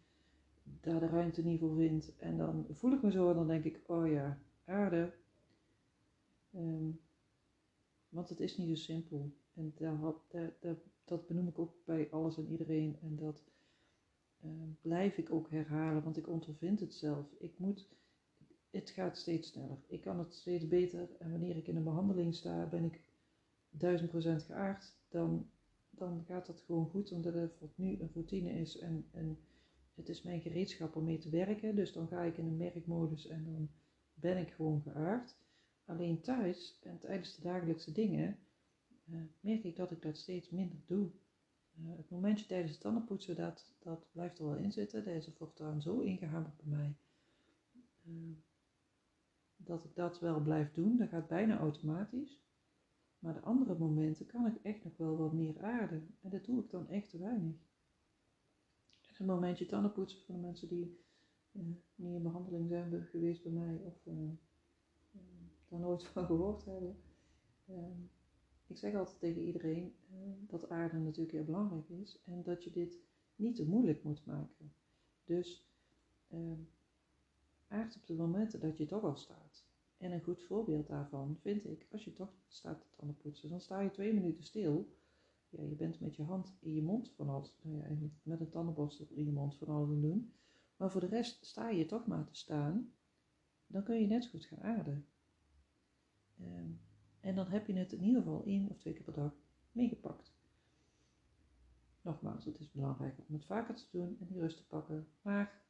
daar 0.63 1.00
de 1.00 1.08
ruimte 1.08 1.44
niet 1.44 1.60
voor 1.60 1.75
vind. 1.75 2.18
En 2.18 2.38
dan 2.38 2.65
voel 2.72 2.91
ik 2.91 3.01
me 3.01 3.12
zo 3.12 3.30
en 3.30 3.36
dan 3.36 3.48
denk 3.48 3.63
ik, 3.63 3.82
oh 3.86 4.08
ja, 4.08 4.41
aarde. 4.65 5.13
Um, 6.56 7.00
want 8.10 8.30
het 8.30 8.39
is 8.39 8.58
niet 8.58 8.77
zo 8.77 8.84
simpel. 8.84 9.32
En 9.53 9.74
daar, 9.77 10.00
dat 11.03 11.27
benoem 11.27 11.48
ik 11.48 11.60
ook 11.60 11.74
bij 11.86 12.08
alles 12.12 12.38
en 12.38 12.48
iedereen. 12.48 12.98
En 13.01 13.15
dat 13.15 13.44
uh, 14.46 14.51
blijf 14.82 15.18
ik 15.18 15.32
ook 15.32 15.50
herhalen, 15.50 16.03
want 16.03 16.18
ik 16.18 16.27
ondervind 16.27 16.80
het 16.80 16.94
zelf. 16.94 17.25
Ik 17.39 17.60
moet, 17.60 17.89
het 18.71 18.89
gaat 18.89 19.17
steeds 19.17 19.49
sneller. 19.49 19.77
Ik 19.88 20.01
kan 20.01 20.19
het 20.19 20.34
steeds 20.34 20.67
beter. 20.67 21.10
En 21.19 21.31
wanneer 21.31 21.57
ik 21.57 21.67
in 21.67 21.75
een 21.75 21.84
behandeling 21.84 22.36
sta, 22.36 22.65
ben 22.65 22.84
ik 22.84 23.01
duizend 23.69 24.10
procent 24.10 24.43
geaard. 24.43 24.95
Dan, 25.10 25.49
dan 25.89 26.23
gaat 26.27 26.45
dat 26.45 26.62
gewoon 26.62 26.89
goed, 26.89 27.12
omdat 27.12 27.34
het 27.34 27.77
nu 27.77 27.99
een 27.99 28.12
routine 28.13 28.49
is. 28.49 28.77
En, 28.77 29.05
en 29.12 29.39
het 29.95 30.10
is 30.10 30.21
mijn 30.21 30.41
gereedschap 30.41 30.95
om 30.95 31.03
mee 31.03 31.17
te 31.17 31.29
werken. 31.29 31.75
Dus 31.75 31.93
dan 31.93 32.07
ga 32.07 32.23
ik 32.23 32.38
in 32.38 32.45
een 32.45 32.57
merkmodus 32.57 33.27
en 33.27 33.43
dan 33.43 33.69
ben 34.13 34.38
ik 34.38 34.51
gewoon 34.51 34.81
geaard. 34.81 35.36
Alleen 35.86 36.21
thuis 36.21 36.79
en 36.84 36.99
tijdens 36.99 37.36
de 37.36 37.41
dagelijkse 37.41 37.91
dingen 37.91 38.39
uh, 39.05 39.21
merk 39.39 39.63
ik 39.63 39.75
dat 39.75 39.91
ik 39.91 40.01
dat 40.01 40.17
steeds 40.17 40.49
minder 40.49 40.79
doe. 40.86 41.10
Uh, 41.79 41.97
het 41.97 42.10
momentje 42.10 42.45
tijdens 42.45 42.71
het 42.71 42.81
tandenpoetsen, 42.81 43.36
dat, 43.36 43.73
dat 43.79 44.07
blijft 44.12 44.39
er 44.39 44.45
wel 44.45 44.55
in 44.55 44.71
zitten. 44.71 45.03
Dat 45.03 45.13
is 45.13 45.25
er 45.25 45.34
voortaan 45.34 45.81
zo 45.81 45.99
ingehamerd 45.99 46.55
bij 46.57 46.77
mij. 46.77 46.95
Uh, 48.07 48.36
dat 49.63 49.84
ik 49.84 49.95
dat 49.95 50.19
wel 50.19 50.41
blijf 50.41 50.71
doen. 50.71 50.97
Dat 50.97 51.10
gaat 51.10 51.28
bijna 51.28 51.58
automatisch. 51.58 52.41
Maar 53.19 53.34
de 53.34 53.41
andere 53.41 53.78
momenten 53.78 54.26
kan 54.26 54.45
ik 54.45 54.56
echt 54.63 54.84
nog 54.84 54.97
wel 54.97 55.17
wat 55.17 55.34
meer 55.34 55.63
aarden. 55.63 56.15
En 56.21 56.30
dat 56.30 56.45
doe 56.45 56.63
ik 56.63 56.69
dan 56.69 56.88
echt 56.88 57.10
te 57.10 57.17
weinig. 57.17 57.56
En 59.02 59.15
een 59.17 59.26
momentje 59.26 59.65
tandenpoetsen 59.65 60.19
voor 60.19 60.36
de 60.36 60.41
mensen 60.41 60.67
die 60.67 61.00
niet 61.52 61.84
in 61.95 62.21
behandeling 62.21 62.67
zijn 62.67 63.06
geweest 63.06 63.43
bij 63.43 63.52
mij 63.52 63.78
of 63.78 64.02
daar 65.67 65.80
nooit 65.80 66.04
van 66.13 66.26
gehoord 66.26 66.65
hebben. 66.65 67.02
Um, 67.69 68.10
ik 68.67 68.78
zeg 68.78 68.95
altijd 68.95 69.19
tegen 69.19 69.41
iedereen 69.41 69.95
uh, 70.12 70.17
dat 70.47 70.69
aarde 70.69 70.97
natuurlijk 70.97 71.32
heel 71.32 71.45
belangrijk 71.45 71.89
is 71.89 72.21
en 72.26 72.43
dat 72.43 72.63
je 72.63 72.71
dit 72.71 73.00
niet 73.36 73.56
te 73.56 73.65
moeilijk 73.65 74.04
moet 74.04 74.26
maken. 74.26 74.74
Dus 75.24 75.69
uh, 77.71 77.77
aard 77.77 77.95
op 77.95 78.05
de 78.05 78.13
momenten 78.13 78.60
dat 78.60 78.77
je 78.77 78.86
toch 78.86 79.03
al 79.03 79.15
staat. 79.15 79.65
En 79.97 80.12
een 80.12 80.23
goed 80.23 80.41
voorbeeld 80.41 80.88
daarvan 80.88 81.38
vind 81.39 81.65
ik, 81.65 81.88
als 81.91 82.03
je 82.03 82.13
toch 82.13 82.34
staat 82.47 82.81
te 82.81 82.88
tanden 82.89 83.17
poetsen, 83.17 83.49
dan 83.49 83.60
sta 83.60 83.79
je 83.79 83.91
twee 83.91 84.13
minuten 84.13 84.43
stil. 84.43 84.95
Ja, 85.49 85.63
je 85.63 85.75
bent 85.75 85.99
met 85.99 86.15
je 86.15 86.23
hand 86.23 86.53
in 86.60 86.73
je 86.73 86.84
mond 86.84 87.12
van 87.15 87.29
alles, 87.29 87.55
nou 87.62 88.12
met 88.23 88.39
een 88.39 88.49
tandenborstel 88.49 89.07
in 89.10 89.25
je 89.25 89.31
mond 89.31 89.57
van 89.57 89.67
alles 89.67 90.01
doen. 90.01 90.34
Maar 90.77 90.91
voor 90.91 91.01
de 91.01 91.07
rest 91.07 91.45
sta 91.45 91.69
je 91.69 91.86
toch 91.86 92.07
maar 92.07 92.25
te 92.25 92.36
staan, 92.36 92.93
dan 93.67 93.84
kun 93.84 93.99
je 93.99 94.07
net 94.07 94.23
zo 94.23 94.29
goed 94.29 94.45
gaan 94.45 94.62
aarden. 94.62 95.05
Um, 96.41 96.81
en 97.19 97.36
dan 97.36 97.47
heb 97.47 97.67
je 97.67 97.73
het 97.73 97.91
in 97.91 98.03
ieder 98.03 98.21
geval 98.21 98.43
één 98.43 98.69
of 98.69 98.77
twee 98.77 98.93
keer 98.93 99.03
per 99.03 99.13
dag 99.13 99.34
meegepakt. 99.71 100.34
Nogmaals, 102.01 102.45
het 102.45 102.60
is 102.60 102.71
belangrijk 102.71 103.17
om 103.27 103.34
het 103.34 103.45
vaker 103.45 103.75
te 103.75 103.88
doen 103.91 104.17
en 104.19 104.27
die 104.27 104.39
rust 104.39 104.57
te 104.57 104.67
pakken. 104.67 105.07
Maar 105.21 105.61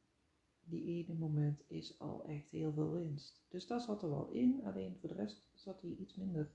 die 0.64 0.84
ene 0.84 1.14
moment 1.18 1.62
is 1.66 1.98
al 1.98 2.24
echt 2.24 2.50
heel 2.50 2.72
veel 2.72 2.92
winst. 2.92 3.44
Dus 3.48 3.66
dat 3.66 3.82
zat 3.82 4.02
er 4.02 4.08
wel 4.08 4.28
in, 4.28 4.64
alleen 4.64 4.96
voor 4.96 5.08
de 5.08 5.14
rest 5.14 5.44
zat 5.54 5.80
hij 5.80 5.90
iets 5.90 6.14
minder 6.14 6.50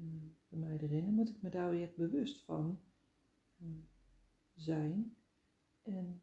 um, 0.00 0.36
bij 0.48 0.58
mij 0.58 0.78
erin. 0.78 1.06
En 1.06 1.14
moet 1.14 1.28
ik 1.28 1.42
me 1.42 1.50
daar 1.50 1.70
weer 1.70 1.92
bewust 1.96 2.44
van 2.44 2.80
um, 3.62 3.88
zijn. 4.54 5.16
En 5.82 6.22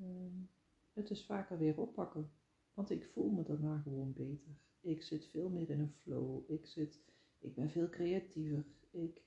um, 0.00 0.48
het 0.92 1.08
dus 1.08 1.24
vaker 1.24 1.58
weer 1.58 1.78
oppakken. 1.78 2.30
Want 2.74 2.90
ik 2.90 3.04
voel 3.04 3.30
me 3.30 3.42
daarna 3.42 3.78
gewoon 3.78 4.12
beter. 4.12 4.58
Ik 4.80 5.02
zit 5.02 5.26
veel 5.26 5.48
meer 5.48 5.70
in 5.70 5.80
een 5.80 5.94
flow. 6.02 6.50
Ik, 6.50 6.66
zit, 6.66 7.00
ik 7.38 7.54
ben 7.54 7.70
veel 7.70 7.88
creatiever. 7.88 8.64
Ik, 8.90 9.22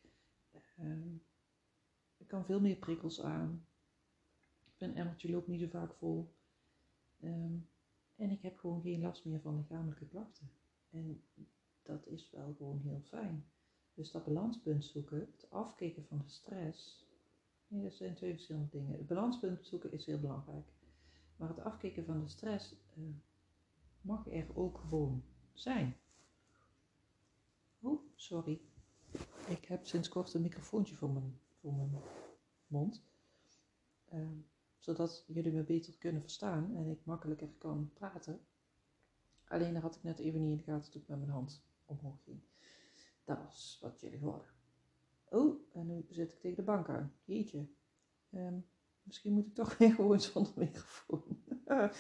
ik 2.18 2.28
kan 2.28 2.46
veel 2.46 2.60
meer 2.60 2.76
prikkels 2.76 3.22
aan. 3.22 3.66
Mijn 4.78 4.96
emmertje 4.96 5.30
loopt 5.30 5.48
niet 5.48 5.60
zo 5.60 5.68
vaak 5.68 5.94
vol. 5.94 6.34
Um, 7.24 7.68
en 8.16 8.30
ik 8.32 8.42
heb 8.42 8.58
gewoon 8.58 8.82
geen 8.82 9.02
last 9.02 9.26
meer 9.26 9.42
van 9.42 9.58
lichamelijke 9.58 10.06
klachten. 10.06 10.52
En 10.90 11.24
dat 11.84 12.08
is 12.08 12.30
wel 12.30 12.54
gewoon 12.58 12.80
heel 12.80 13.02
fijn. 13.02 13.46
Dus 13.94 14.12
dat 14.12 14.26
balanspunt 14.26 14.86
zoeken, 14.86 15.20
het 15.20 15.50
afkicken 15.50 16.06
van 16.06 16.18
de 16.18 16.30
stress. 16.30 17.06
Nee, 17.68 17.84
dat 17.84 17.94
zijn 17.94 18.16
twee 18.16 18.32
verschillende 18.32 18.70
dingen. 18.70 18.98
Het 18.98 19.08
balanspunt 19.08 19.66
zoeken 19.66 19.92
is 19.92 20.06
heel 20.06 20.20
belangrijk. 20.20 20.68
Maar 21.36 21.50
het 21.50 21.60
afkicken 21.60 22.06
van 22.06 22.20
de 22.20 22.28
stress 22.28 22.76
uh, 22.98 23.06
mag 24.02 24.32
er 24.32 24.56
ook 24.58 24.78
gewoon 24.78 25.24
zijn. 25.54 25.98
Oh, 27.80 28.02
sorry. 28.16 28.62
Ik 29.48 29.66
heb 29.66 29.86
sinds 29.86 30.10
kort 30.10 30.34
een 30.34 30.42
microfoontje 30.42 30.96
voor 30.96 31.10
mijn, 31.10 31.40
voor 31.60 31.74
mijn 31.74 31.92
mond. 32.68 33.04
Uh, 34.14 34.28
zodat 34.84 35.24
jullie 35.28 35.52
me 35.52 35.63
beter 35.63 35.98
kunnen 35.98 36.22
verstaan 36.22 36.76
en 36.76 36.88
ik 36.88 37.06
makkelijker 37.06 37.50
kan 37.58 37.91
praten. 37.93 38.39
Alleen 39.48 39.74
daar 39.74 39.82
had 39.82 39.96
ik 39.96 40.04
net 40.04 40.19
even 40.19 40.41
niet 40.41 40.52
in 40.52 40.58
de 40.58 40.72
gaten 40.72 40.91
toen 40.91 41.02
ik 41.02 41.08
met 41.08 41.19
mijn 41.19 41.32
hand 41.32 41.63
omhoog 41.86 42.24
ging. 42.24 42.41
Dat 43.24 43.38
was 43.38 43.80
wat 43.82 44.00
jullie 44.00 44.19
hoorden. 44.19 44.52
Oh, 45.30 45.60
en 45.74 45.88
nu 45.88 46.06
zit 46.10 46.32
ik 46.32 46.39
tegen 46.39 46.58
de 46.58 46.63
bank 46.63 46.89
aan. 46.89 47.13
Jeetje. 47.24 47.67
Um, 48.32 48.65
misschien 49.04 49.34
moet 49.34 49.46
ik 49.46 49.54
toch 49.54 49.78
weer 49.78 49.93
gewoon 49.93 50.22
zonder 50.22 50.54
microfoon. 50.56 51.43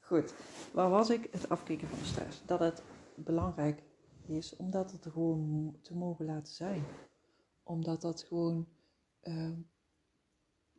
Goed, 0.00 0.34
waar 0.72 0.90
was 0.90 1.10
ik? 1.10 1.28
Het 1.32 1.48
afkicken 1.48 1.88
van 1.88 1.98
de 1.98 2.04
stress. 2.04 2.46
Dat 2.46 2.60
het 2.60 2.82
belangrijk 3.14 3.82
is, 4.26 4.56
omdat 4.56 4.92
het 4.92 5.04
er 5.04 5.10
gewoon 5.10 5.78
te 5.82 5.96
mogen 5.96 6.24
laten 6.24 6.52
zijn. 6.52 6.84
Omdat 7.62 8.00
dat 8.00 8.22
gewoon, 8.22 8.68
uh, 9.22 9.58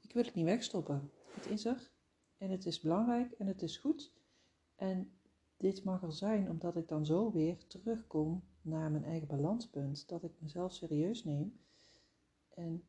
ik 0.01 0.13
wil 0.13 0.23
het 0.23 0.35
niet 0.35 0.45
wegstoppen. 0.45 1.11
Het 1.37 1.45
is 1.45 1.65
er 1.65 1.91
en 2.37 2.49
het 2.49 2.65
is 2.65 2.79
belangrijk 2.79 3.31
en 3.31 3.47
het 3.47 3.61
is 3.61 3.77
goed. 3.77 4.13
En 4.75 5.11
dit 5.57 5.83
mag 5.83 6.03
er 6.03 6.13
zijn 6.13 6.49
omdat 6.49 6.75
ik 6.75 6.87
dan 6.87 7.05
zo 7.05 7.31
weer 7.31 7.67
terugkom 7.67 8.43
naar 8.61 8.91
mijn 8.91 9.03
eigen 9.03 9.27
balanspunt. 9.27 10.07
Dat 10.07 10.23
ik 10.23 10.31
mezelf 10.39 10.73
serieus 10.73 11.23
neem 11.23 11.59
en 12.53 12.83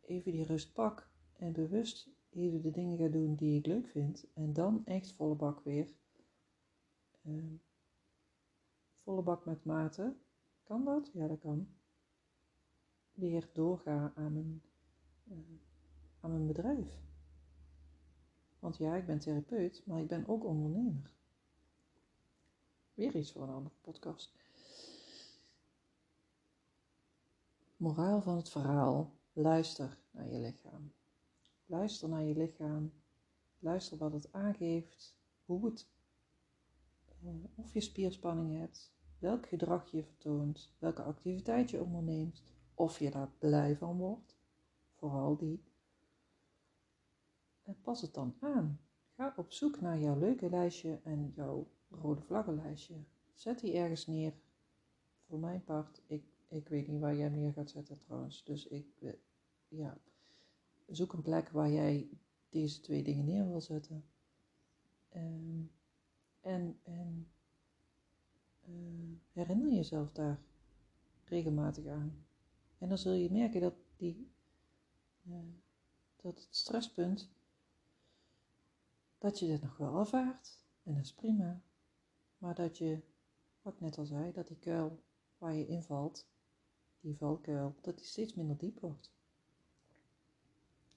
even 0.00 0.32
die 0.32 0.44
rust 0.44 0.72
pak 0.72 1.08
en 1.32 1.52
bewust 1.52 2.10
even 2.30 2.62
de 2.62 2.70
dingen 2.70 2.98
ga 2.98 3.08
doen 3.08 3.34
die 3.34 3.58
ik 3.58 3.66
leuk 3.66 3.86
vind. 3.86 4.26
En 4.34 4.52
dan 4.52 4.82
echt 4.84 5.12
volle 5.12 5.34
bak 5.34 5.60
weer. 5.60 5.94
Uh, 7.22 7.44
volle 9.02 9.22
bak 9.22 9.44
met 9.44 9.64
mate. 9.64 10.14
Kan 10.62 10.84
dat? 10.84 11.10
Ja, 11.12 11.26
dat 11.26 11.38
kan. 11.38 11.68
Weer 13.12 13.48
doorga 13.52 14.12
aan 14.14 14.32
mijn, 14.32 14.62
uh, 15.24 15.38
aan 16.20 16.30
mijn 16.30 16.46
bedrijf. 16.46 17.02
Want 18.64 18.76
ja, 18.76 18.94
ik 18.94 19.06
ben 19.06 19.18
therapeut, 19.18 19.82
maar 19.86 20.00
ik 20.00 20.08
ben 20.08 20.26
ook 20.26 20.44
ondernemer. 20.44 21.10
Weer 22.94 23.16
iets 23.16 23.32
voor 23.32 23.42
een 23.42 23.54
andere 23.54 23.74
podcast. 23.80 24.34
Moraal 27.76 28.22
van 28.22 28.36
het 28.36 28.48
verhaal. 28.48 29.12
Luister 29.32 29.98
naar 30.10 30.28
je 30.28 30.38
lichaam. 30.38 30.92
Luister 31.66 32.08
naar 32.08 32.22
je 32.22 32.36
lichaam. 32.36 32.92
Luister 33.58 33.98
wat 33.98 34.12
het 34.12 34.32
aangeeft. 34.32 35.16
Hoe 35.44 35.64
het, 35.64 35.86
uh, 37.22 37.30
of 37.54 37.72
je 37.72 37.80
spierspanning 37.80 38.58
hebt. 38.58 38.92
Welk 39.18 39.46
gedrag 39.46 39.90
je 39.90 40.02
vertoont. 40.02 40.74
Welke 40.78 41.02
activiteit 41.02 41.70
je 41.70 41.82
onderneemt. 41.82 42.42
Of 42.74 42.98
je 42.98 43.10
daar 43.10 43.30
blij 43.38 43.76
van 43.76 43.96
wordt. 43.96 44.36
Vooral 44.94 45.36
die. 45.36 45.73
En 47.64 47.76
pas 47.82 48.00
het 48.00 48.14
dan 48.14 48.34
aan. 48.40 48.80
Ga 49.16 49.34
op 49.36 49.52
zoek 49.52 49.80
naar 49.80 49.98
jouw 49.98 50.18
leuke 50.18 50.50
lijstje 50.50 51.00
en 51.02 51.32
jouw 51.36 51.68
rode 51.90 52.22
vlaggenlijstje. 52.22 52.94
Zet 53.34 53.60
die 53.60 53.72
ergens 53.72 54.06
neer. 54.06 54.32
Voor 55.26 55.38
mijn 55.38 55.64
part, 55.64 56.02
ik, 56.06 56.24
ik 56.48 56.68
weet 56.68 56.88
niet 56.88 57.00
waar 57.00 57.16
jij 57.16 57.28
neer 57.28 57.52
gaat 57.52 57.70
zetten 57.70 57.98
trouwens. 57.98 58.44
Dus 58.44 58.66
ik, 58.66 58.86
eh, 59.00 59.12
ja, 59.68 59.98
zoek 60.86 61.12
een 61.12 61.22
plek 61.22 61.48
waar 61.48 61.70
jij 61.70 62.08
deze 62.48 62.80
twee 62.80 63.02
dingen 63.02 63.24
neer 63.24 63.48
wil 63.48 63.60
zetten. 63.60 64.04
Ehm, 65.08 65.62
en 66.40 66.78
en 66.82 67.28
uh, 68.68 69.16
herinner 69.32 69.72
jezelf 69.72 70.12
daar 70.12 70.40
regelmatig 71.24 71.86
aan. 71.86 72.24
En 72.78 72.88
dan 72.88 72.98
zul 72.98 73.12
je 73.12 73.30
merken 73.30 73.60
dat, 73.60 73.74
die, 73.96 74.30
uh, 75.22 75.36
dat 76.16 76.38
het 76.38 76.48
stresspunt, 76.50 77.30
dat 79.24 79.38
je 79.38 79.46
dit 79.46 79.62
nog 79.62 79.76
wel 79.76 79.98
ervaart. 79.98 80.58
En 80.82 80.94
dat 80.94 81.04
is 81.04 81.14
prima. 81.14 81.62
Maar 82.38 82.54
dat 82.54 82.78
je, 82.78 83.02
wat 83.62 83.74
ik 83.74 83.80
net 83.80 83.98
al 83.98 84.04
zei, 84.04 84.32
dat 84.32 84.48
die 84.48 84.58
kuil 84.58 85.02
waar 85.38 85.54
je 85.54 85.66
invalt, 85.66 86.28
die 87.00 87.16
valkuil, 87.16 87.74
dat 87.80 87.96
die 87.96 88.06
steeds 88.06 88.34
minder 88.34 88.56
diep 88.56 88.80
wordt. 88.80 89.12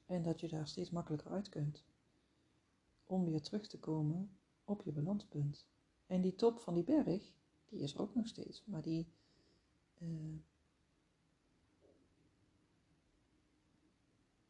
En 0.06 0.24
dat 0.24 0.40
je 0.40 0.48
daar 0.48 0.68
steeds 0.68 0.90
makkelijker 0.90 1.32
uit 1.32 1.50
kunt. 1.50 1.86
Om 3.04 3.26
weer 3.26 3.42
terug 3.42 3.68
te 3.68 3.80
komen 3.80 4.38
op 4.64 4.84
je 4.84 4.92
balanspunt. 4.92 5.68
En 6.06 6.22
die 6.22 6.36
top 6.36 6.60
van 6.60 6.74
die 6.74 6.84
berg, 6.84 7.34
die 7.66 7.80
is 7.80 7.94
er 7.94 8.02
ook 8.02 8.16
nog 8.16 8.28
steeds. 8.28 8.66
Maar 8.66 8.82
die. 8.82 9.08
Uh, 9.98 10.40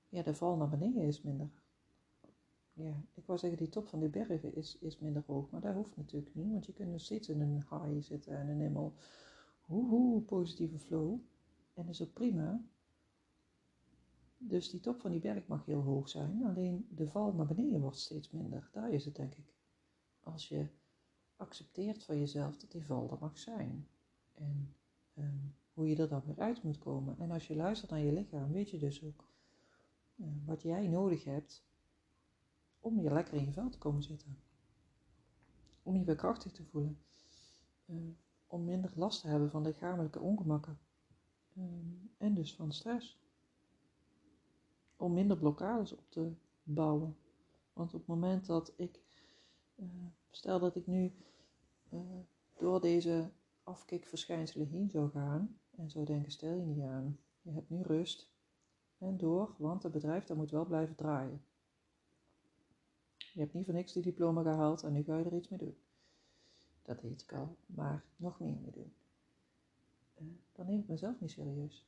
ja, 0.10 0.22
de 0.22 0.36
val 0.36 0.56
naar 0.56 0.70
beneden 0.70 1.04
is 1.04 1.22
minder. 1.22 1.50
Ja, 2.78 3.04
ik 3.14 3.26
wou 3.26 3.40
zeggen, 3.40 3.60
die 3.60 3.70
top 3.70 3.88
van 3.88 4.00
die 4.00 4.10
berg 4.10 4.44
is, 4.44 4.78
is 4.80 5.00
minder 5.00 5.24
hoog. 5.26 5.50
Maar 5.50 5.62
dat 5.62 5.76
hoeft 5.76 5.98
natuurlijk 5.98 6.36
niet. 6.36 6.52
Want 6.52 6.66
je 6.66 6.74
kunt 6.74 6.92
nog 6.92 7.02
steeds 7.02 7.30
in 7.30 7.42
een 7.42 7.66
high 7.70 8.02
zitten 8.02 8.38
en 8.38 8.48
een 8.48 8.60
helemaal. 8.60 8.94
Hoe, 9.62 10.22
positieve 10.22 10.80
flow. 10.80 11.20
En 11.74 11.88
is 11.88 12.02
ook 12.02 12.14
prima. 12.14 12.64
Dus 14.38 14.70
die 14.70 14.80
top 14.80 15.00
van 15.00 15.12
die 15.12 15.20
berg 15.20 15.48
mag 15.48 15.66
heel 15.66 15.82
hoog 15.82 16.10
zijn, 16.10 16.44
alleen 16.46 16.88
de 16.90 17.08
val 17.08 17.34
naar 17.34 17.46
beneden 17.46 17.82
wordt 17.82 17.98
steeds 17.98 18.32
minder. 18.32 18.70
Daar 18.72 18.92
is 18.92 19.06
het 19.06 19.16
denk 19.16 19.36
ik. 19.36 19.54
Als 20.20 20.48
je 20.48 20.68
accepteert 21.36 22.04
van 22.04 22.20
jezelf 22.20 22.58
dat 22.58 22.72
die 22.72 22.86
val 22.86 23.12
er 23.12 23.18
mag 23.20 23.38
zijn. 23.38 23.88
En 24.34 24.76
ehm, 25.14 25.38
hoe 25.74 25.90
je 25.90 25.96
er 25.96 26.08
dan 26.08 26.24
weer 26.26 26.40
uit 26.40 26.64
moet 26.64 26.78
komen. 26.78 27.20
En 27.20 27.32
als 27.32 27.48
je 27.48 27.56
luistert 27.56 27.92
naar 27.92 28.00
je 28.00 28.12
lichaam, 28.12 28.52
weet 28.52 28.70
je 28.70 28.78
dus 28.78 29.04
ook 29.04 29.30
uh, 30.16 30.28
wat 30.46 30.62
jij 30.62 30.88
nodig 30.88 31.24
hebt 31.24 31.67
om 32.88 33.02
je 33.02 33.14
lekker 33.14 33.34
in 33.34 33.46
je 33.46 33.52
vel 33.52 33.70
te 33.70 33.78
komen 33.78 34.04
zitten. 34.04 34.38
Om 35.84 35.96
je 35.96 36.04
weer 36.04 36.16
krachtig 36.16 36.52
te 36.52 36.64
voelen. 36.64 37.00
Uh, 37.86 37.98
om 38.48 38.64
minder 38.64 38.92
last 38.96 39.22
te 39.22 39.28
hebben 39.28 39.50
van 39.50 39.62
lichamelijke 39.62 40.20
ongemakken. 40.20 40.80
Ehm, 41.56 41.94
en 42.18 42.34
dus 42.34 42.56
van 42.56 42.72
stress 42.72 43.20
om 44.96 45.14
minder 45.14 45.38
blokkades 45.38 45.92
op 45.92 46.10
te 46.10 46.32
bouwen. 46.64 47.18
Want 47.74 47.94
op 47.94 48.00
het 48.00 48.08
moment 48.08 48.46
dat 48.46 48.74
ik, 48.76 49.02
uh, 49.76 49.88
stel 50.30 50.60
dat 50.60 50.76
ik 50.76 50.88
nu 50.88 51.14
door 52.58 52.82
deze 52.82 53.32
afkikverschijnselen 53.64 54.68
heen 54.68 54.90
zou 54.90 55.10
gaan 55.10 55.60
en 55.72 55.90
zou 55.90 56.06
denken, 56.06 56.32
stel 56.32 56.54
je 56.54 56.66
niet 56.66 56.84
aan, 56.84 57.20
je 57.42 57.52
hebt 57.52 57.70
nu 57.70 57.82
rust 57.82 58.32
en 58.98 59.18
door, 59.18 59.56
want 59.58 59.84
het 59.84 59.92
bedrijf 59.92 60.26
dat 60.26 60.38
moet 60.38 60.52
wel 60.52 60.66
blijven 60.66 60.96
draaien. 60.96 61.42
Je 63.38 63.44
hebt 63.44 63.56
niet 63.56 63.66
voor 63.66 63.74
niks 63.74 63.94
die 63.94 64.04
diploma 64.04 64.42
gehaald 64.42 64.84
en 64.84 64.94
nu 64.94 65.04
ga 65.04 65.18
je 65.18 65.24
er 65.24 65.36
iets 65.36 65.50
mee 65.50 65.60
doen. 65.60 65.78
Dat 66.82 67.02
deed 67.02 67.22
ik 67.22 67.34
al, 67.34 67.58
maar 67.66 68.04
nog 68.16 68.40
meer 68.40 68.58
mee 68.62 68.72
doen. 68.72 68.94
Uh, 70.22 70.28
dan 70.52 70.66
neem 70.66 70.80
ik 70.80 70.88
mezelf 70.88 71.20
niet 71.20 71.32
serieus. 71.32 71.88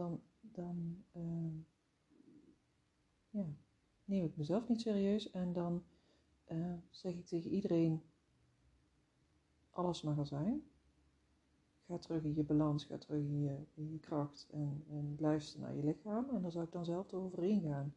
dan, 0.00 0.20
dan 0.40 1.04
uh, 1.16 1.52
ja, 3.30 3.46
neem 4.04 4.24
ik 4.24 4.36
mezelf 4.36 4.68
niet 4.68 4.80
serieus 4.80 5.30
en 5.30 5.52
dan 5.52 5.84
uh, 6.48 6.74
zeg 6.90 7.14
ik 7.14 7.26
tegen 7.26 7.50
iedereen: 7.50 8.02
alles 9.70 10.02
mag 10.02 10.18
er 10.18 10.26
zijn. 10.26 10.62
Ga 11.86 11.98
terug 11.98 12.22
in 12.22 12.34
je 12.34 12.42
balans, 12.42 12.84
ga 12.84 12.98
terug 12.98 13.20
in 13.20 13.40
je, 13.40 13.58
in 13.74 13.90
je 13.92 13.98
kracht 13.98 14.48
en, 14.50 14.84
en 14.88 15.16
luister 15.18 15.60
naar 15.60 15.74
je 15.74 15.84
lichaam. 15.84 16.28
En 16.30 16.42
daar 16.42 16.52
zou 16.52 16.64
ik 16.64 16.72
dan 16.72 16.84
zelf 16.84 17.12
overheen 17.12 17.62
gaan. 17.62 17.94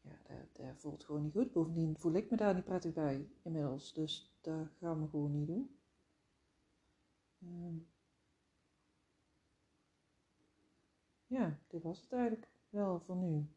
Ja, 0.00 0.18
dat, 0.52 0.76
voelt 0.76 1.04
gewoon 1.04 1.22
niet 1.22 1.32
goed. 1.32 1.52
Bovendien 1.52 1.98
voel 1.98 2.12
ik 2.12 2.30
me 2.30 2.36
daar 2.36 2.54
niet 2.54 2.64
prettig 2.64 2.92
bij 2.92 3.28
inmiddels. 3.42 3.92
Dus 3.92 4.36
dat 4.40 4.68
gaan 4.78 5.00
we 5.00 5.08
gewoon 5.08 5.32
niet 5.32 5.46
doen. 5.46 5.78
Um, 7.42 7.88
ja, 11.26 11.58
dit 11.66 11.82
was 11.82 12.00
het 12.00 12.12
eigenlijk 12.12 12.48
wel 12.68 13.00
voor 13.00 13.16
nu. 13.16 13.48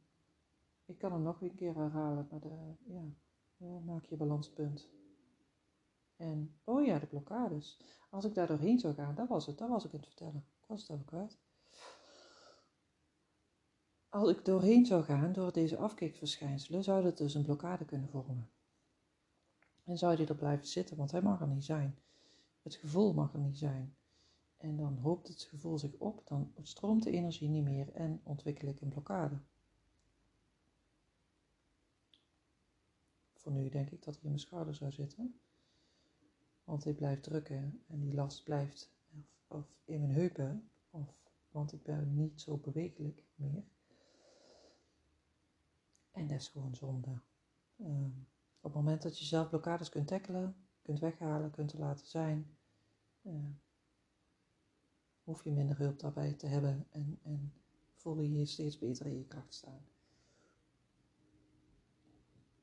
Ik 0.85 0.97
kan 0.97 1.11
hem 1.11 1.21
nog 1.21 1.41
een 1.41 1.55
keer 1.55 1.75
herhalen, 1.75 2.27
maar 2.31 2.39
de, 2.39 2.75
ja, 2.83 3.79
maak 3.79 4.05
je 4.05 4.15
balanspunt. 4.15 4.89
En, 6.15 6.59
oh 6.63 6.85
ja, 6.85 6.99
de 6.99 7.05
blokkades. 7.05 7.79
Als 8.09 8.25
ik 8.25 8.33
daar 8.33 8.47
doorheen 8.47 8.79
zou 8.79 8.93
gaan, 8.93 9.15
dat 9.15 9.27
was 9.27 9.45
het, 9.45 9.57
dat 9.57 9.69
was 9.69 9.85
ik 9.85 9.93
aan 9.93 9.99
het 9.99 10.07
vertellen. 10.07 10.45
Ik 10.61 10.67
was 10.67 10.81
het 10.81 10.89
even 10.89 11.05
kwijt. 11.05 11.37
Als 14.13 14.29
ik 14.29 14.45
doorheen 14.45 14.85
zou 14.85 15.03
gaan 15.03 15.33
door 15.33 15.51
deze 15.51 15.77
afkikverschijnselen, 15.77 16.83
zou 16.83 17.03
dat 17.03 17.17
dus 17.17 17.33
een 17.33 17.43
blokkade 17.43 17.85
kunnen 17.85 18.09
vormen. 18.09 18.49
En 19.83 19.97
zou 19.97 20.15
die 20.15 20.27
er 20.27 20.35
blijven 20.35 20.67
zitten, 20.67 20.97
want 20.97 21.11
hij 21.11 21.21
mag 21.21 21.41
er 21.41 21.47
niet 21.47 21.65
zijn. 21.65 21.97
Het 22.61 22.75
gevoel 22.75 23.13
mag 23.13 23.33
er 23.33 23.39
niet 23.39 23.57
zijn. 23.57 23.95
En 24.57 24.77
dan 24.77 24.97
hoopt 24.97 25.27
het 25.27 25.41
gevoel 25.41 25.77
zich 25.77 25.93
op, 25.97 26.21
dan 26.27 26.53
stroomt 26.61 27.03
de 27.03 27.11
energie 27.11 27.49
niet 27.49 27.63
meer 27.63 27.91
en 27.93 28.21
ontwikkel 28.23 28.67
ik 28.67 28.81
een 28.81 28.89
blokkade. 28.89 29.37
Voor 33.33 33.51
nu 33.51 33.69
denk 33.69 33.89
ik 33.89 34.03
dat 34.03 34.13
hij 34.13 34.23
in 34.23 34.29
mijn 34.29 34.39
schouder 34.39 34.75
zou 34.75 34.91
zitten. 34.91 35.39
Want 36.63 36.83
hij 36.83 36.93
blijft 36.93 37.23
drukken 37.23 37.83
en 37.87 37.99
die 37.99 38.13
last 38.13 38.43
blijft 38.43 38.91
of, 39.47 39.65
in 39.85 39.99
mijn 39.99 40.13
heupen, 40.13 40.69
of, 40.89 41.15
want 41.51 41.73
ik 41.73 41.83
ben 41.83 42.15
niet 42.15 42.41
zo 42.41 42.57
bewegelijk 42.57 43.23
meer. 43.35 43.63
En 46.13 46.27
dat 46.27 46.39
is 46.39 46.47
gewoon 46.47 46.75
zonde. 46.75 47.21
Ehm, 47.77 48.09
op 48.59 48.73
het 48.73 48.73
moment 48.73 49.01
dat 49.01 49.19
je 49.19 49.25
zelf 49.25 49.49
blokkades 49.49 49.89
kunt 49.89 50.07
tackelen, 50.07 50.55
kunt 50.81 50.99
weghalen, 50.99 51.51
kunt 51.51 51.73
laten 51.73 52.07
zijn, 52.07 52.57
uh, 53.21 53.49
hoef 55.23 55.43
je 55.43 55.51
minder 55.51 55.77
hulp 55.77 55.99
daarbij 55.99 56.33
te 56.33 56.47
hebben 56.47 56.87
en, 56.89 57.19
en 57.23 57.53
voel 57.95 58.19
je 58.19 58.31
je 58.31 58.45
steeds 58.45 58.77
beter 58.77 59.05
in 59.05 59.17
je 59.17 59.25
kracht 59.27 59.53
staan. 59.53 59.85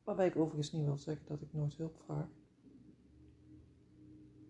Waarbij 0.04 0.26
ik 0.26 0.36
overigens 0.36 0.72
niet 0.72 0.84
wil 0.84 0.98
zeggen 0.98 1.26
dat 1.26 1.42
ik 1.42 1.52
nooit 1.52 1.76
hulp 1.76 1.96
vraag. 1.96 2.28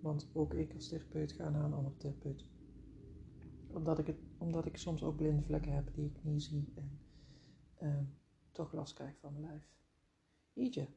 Want 0.01 0.29
ook 0.33 0.55
ik 0.55 0.75
als 0.75 0.89
therapeut 0.89 1.33
ga 1.33 1.49
naar 1.49 1.65
een 1.65 1.73
andere 1.73 1.97
therapeut. 1.97 2.45
Omdat 3.67 3.99
ik, 3.99 4.07
het, 4.07 4.19
omdat 4.39 4.67
ik 4.67 4.77
soms 4.77 5.03
ook 5.03 5.17
blinde 5.17 5.43
vlekken 5.43 5.73
heb 5.73 5.95
die 5.95 6.07
ik 6.07 6.25
niet 6.25 6.43
zie. 6.43 6.73
En 6.75 7.01
ehm, 7.75 8.05
toch 8.53 8.73
last 8.73 8.95
krijg 8.95 9.19
van 9.19 9.33
mijn 9.33 9.45
lijf. 9.45 9.69
Jeetje, 10.53 10.89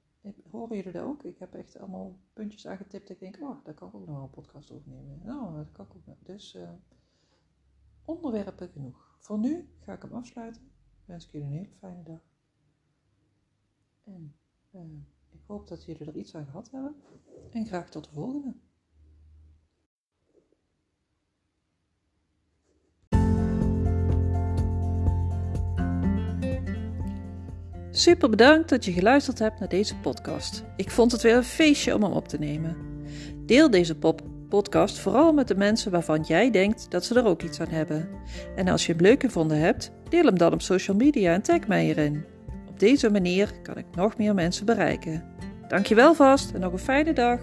horen 0.52 0.76
jullie 0.76 0.92
dat 0.92 1.04
ook? 1.04 1.24
Ik 1.24 1.38
heb 1.40 1.54
echt 1.54 1.78
allemaal 1.78 2.20
puntjes 2.34 2.68
aangetipt. 2.68 3.10
Ik 3.10 3.20
denk, 3.20 3.38
oh, 3.42 3.64
daar 3.64 3.74
kan 3.74 3.88
ik 3.88 3.96
ook 3.96 4.08
nog 4.08 4.24
een 4.24 4.30
podcast 4.30 4.72
over 4.72 4.90
nemen. 4.90 5.22
Nou, 5.24 5.56
dat 5.56 5.72
kan 5.72 5.86
ik 5.86 5.96
ook 5.96 6.06
nog. 6.06 6.18
Dus 6.24 6.56
uh, 6.56 6.70
onderwerpen 8.06 8.70
genoeg. 8.70 9.18
Voor 9.20 9.40
nu 9.40 9.70
ga 9.80 9.94
ik 9.94 10.02
hem 10.02 10.14
afsluiten. 10.14 10.72
Wens 11.06 11.26
ik 11.26 11.32
jullie 11.32 11.48
een 11.48 11.54
hele 11.54 11.76
fijne 11.78 12.04
dag. 12.04 12.22
En 14.04 14.36
uh, 14.72 14.82
ik 15.30 15.42
hoop 15.46 15.68
dat 15.68 15.86
jullie 15.86 16.06
er 16.08 16.18
iets 16.18 16.36
aan 16.36 16.46
gehad 16.46 16.72
hebben. 16.72 16.96
En 17.52 17.66
graag 17.66 17.90
tot 17.90 18.04
de 18.04 18.12
volgende. 18.12 18.56
Super 27.96 28.30
bedankt 28.30 28.70
dat 28.70 28.86
je 28.86 28.92
geluisterd 28.92 29.40
hebt 29.40 29.60
naar 29.60 29.70
deze 29.70 29.96
podcast. 29.96 30.64
Ik 30.76 30.92
vond 30.92 31.12
het 31.12 31.22
weer 31.22 31.36
een 31.36 31.44
feestje 31.44 31.96
om 31.96 32.04
hem 32.04 32.12
op 32.12 32.28
te 32.28 32.40
nemen. 32.40 32.78
Deel 33.46 33.70
deze 33.70 33.96
podcast 34.50 35.00
vooral 35.00 35.34
met 35.34 35.48
de 35.48 35.56
mensen 35.56 35.92
waarvan 35.92 36.22
jij 36.22 36.52
denkt 36.52 36.92
dat 36.92 37.06
ze 37.06 37.16
er 37.16 37.26
ook 37.26 37.42
iets 37.42 37.60
aan 37.60 37.70
hebben. 37.70 38.10
En 38.56 38.68
als 38.68 38.86
je 38.86 38.94
hem 38.94 39.02
leuk 39.02 39.22
gevonden 39.22 39.60
hebt, 39.60 39.92
deel 40.10 40.26
hem 40.26 40.38
dan 40.38 40.54
op 40.54 40.62
social 40.62 40.98
media 40.98 41.34
en 41.34 41.42
tag 41.42 41.68
mij 41.68 41.88
erin. 41.88 42.26
Op 42.70 42.80
deze 42.80 43.12
manier 43.12 43.52
kan 43.62 43.78
ik 43.78 43.86
nog 43.96 44.18
meer 44.18 44.34
mensen 44.34 44.66
bereiken. 44.66 45.24
Dankjewel 45.68 46.14
vast 46.14 46.52
en 46.52 46.60
nog 46.60 46.72
een 46.72 46.80
fijne 46.80 47.14
dag. 47.14 47.40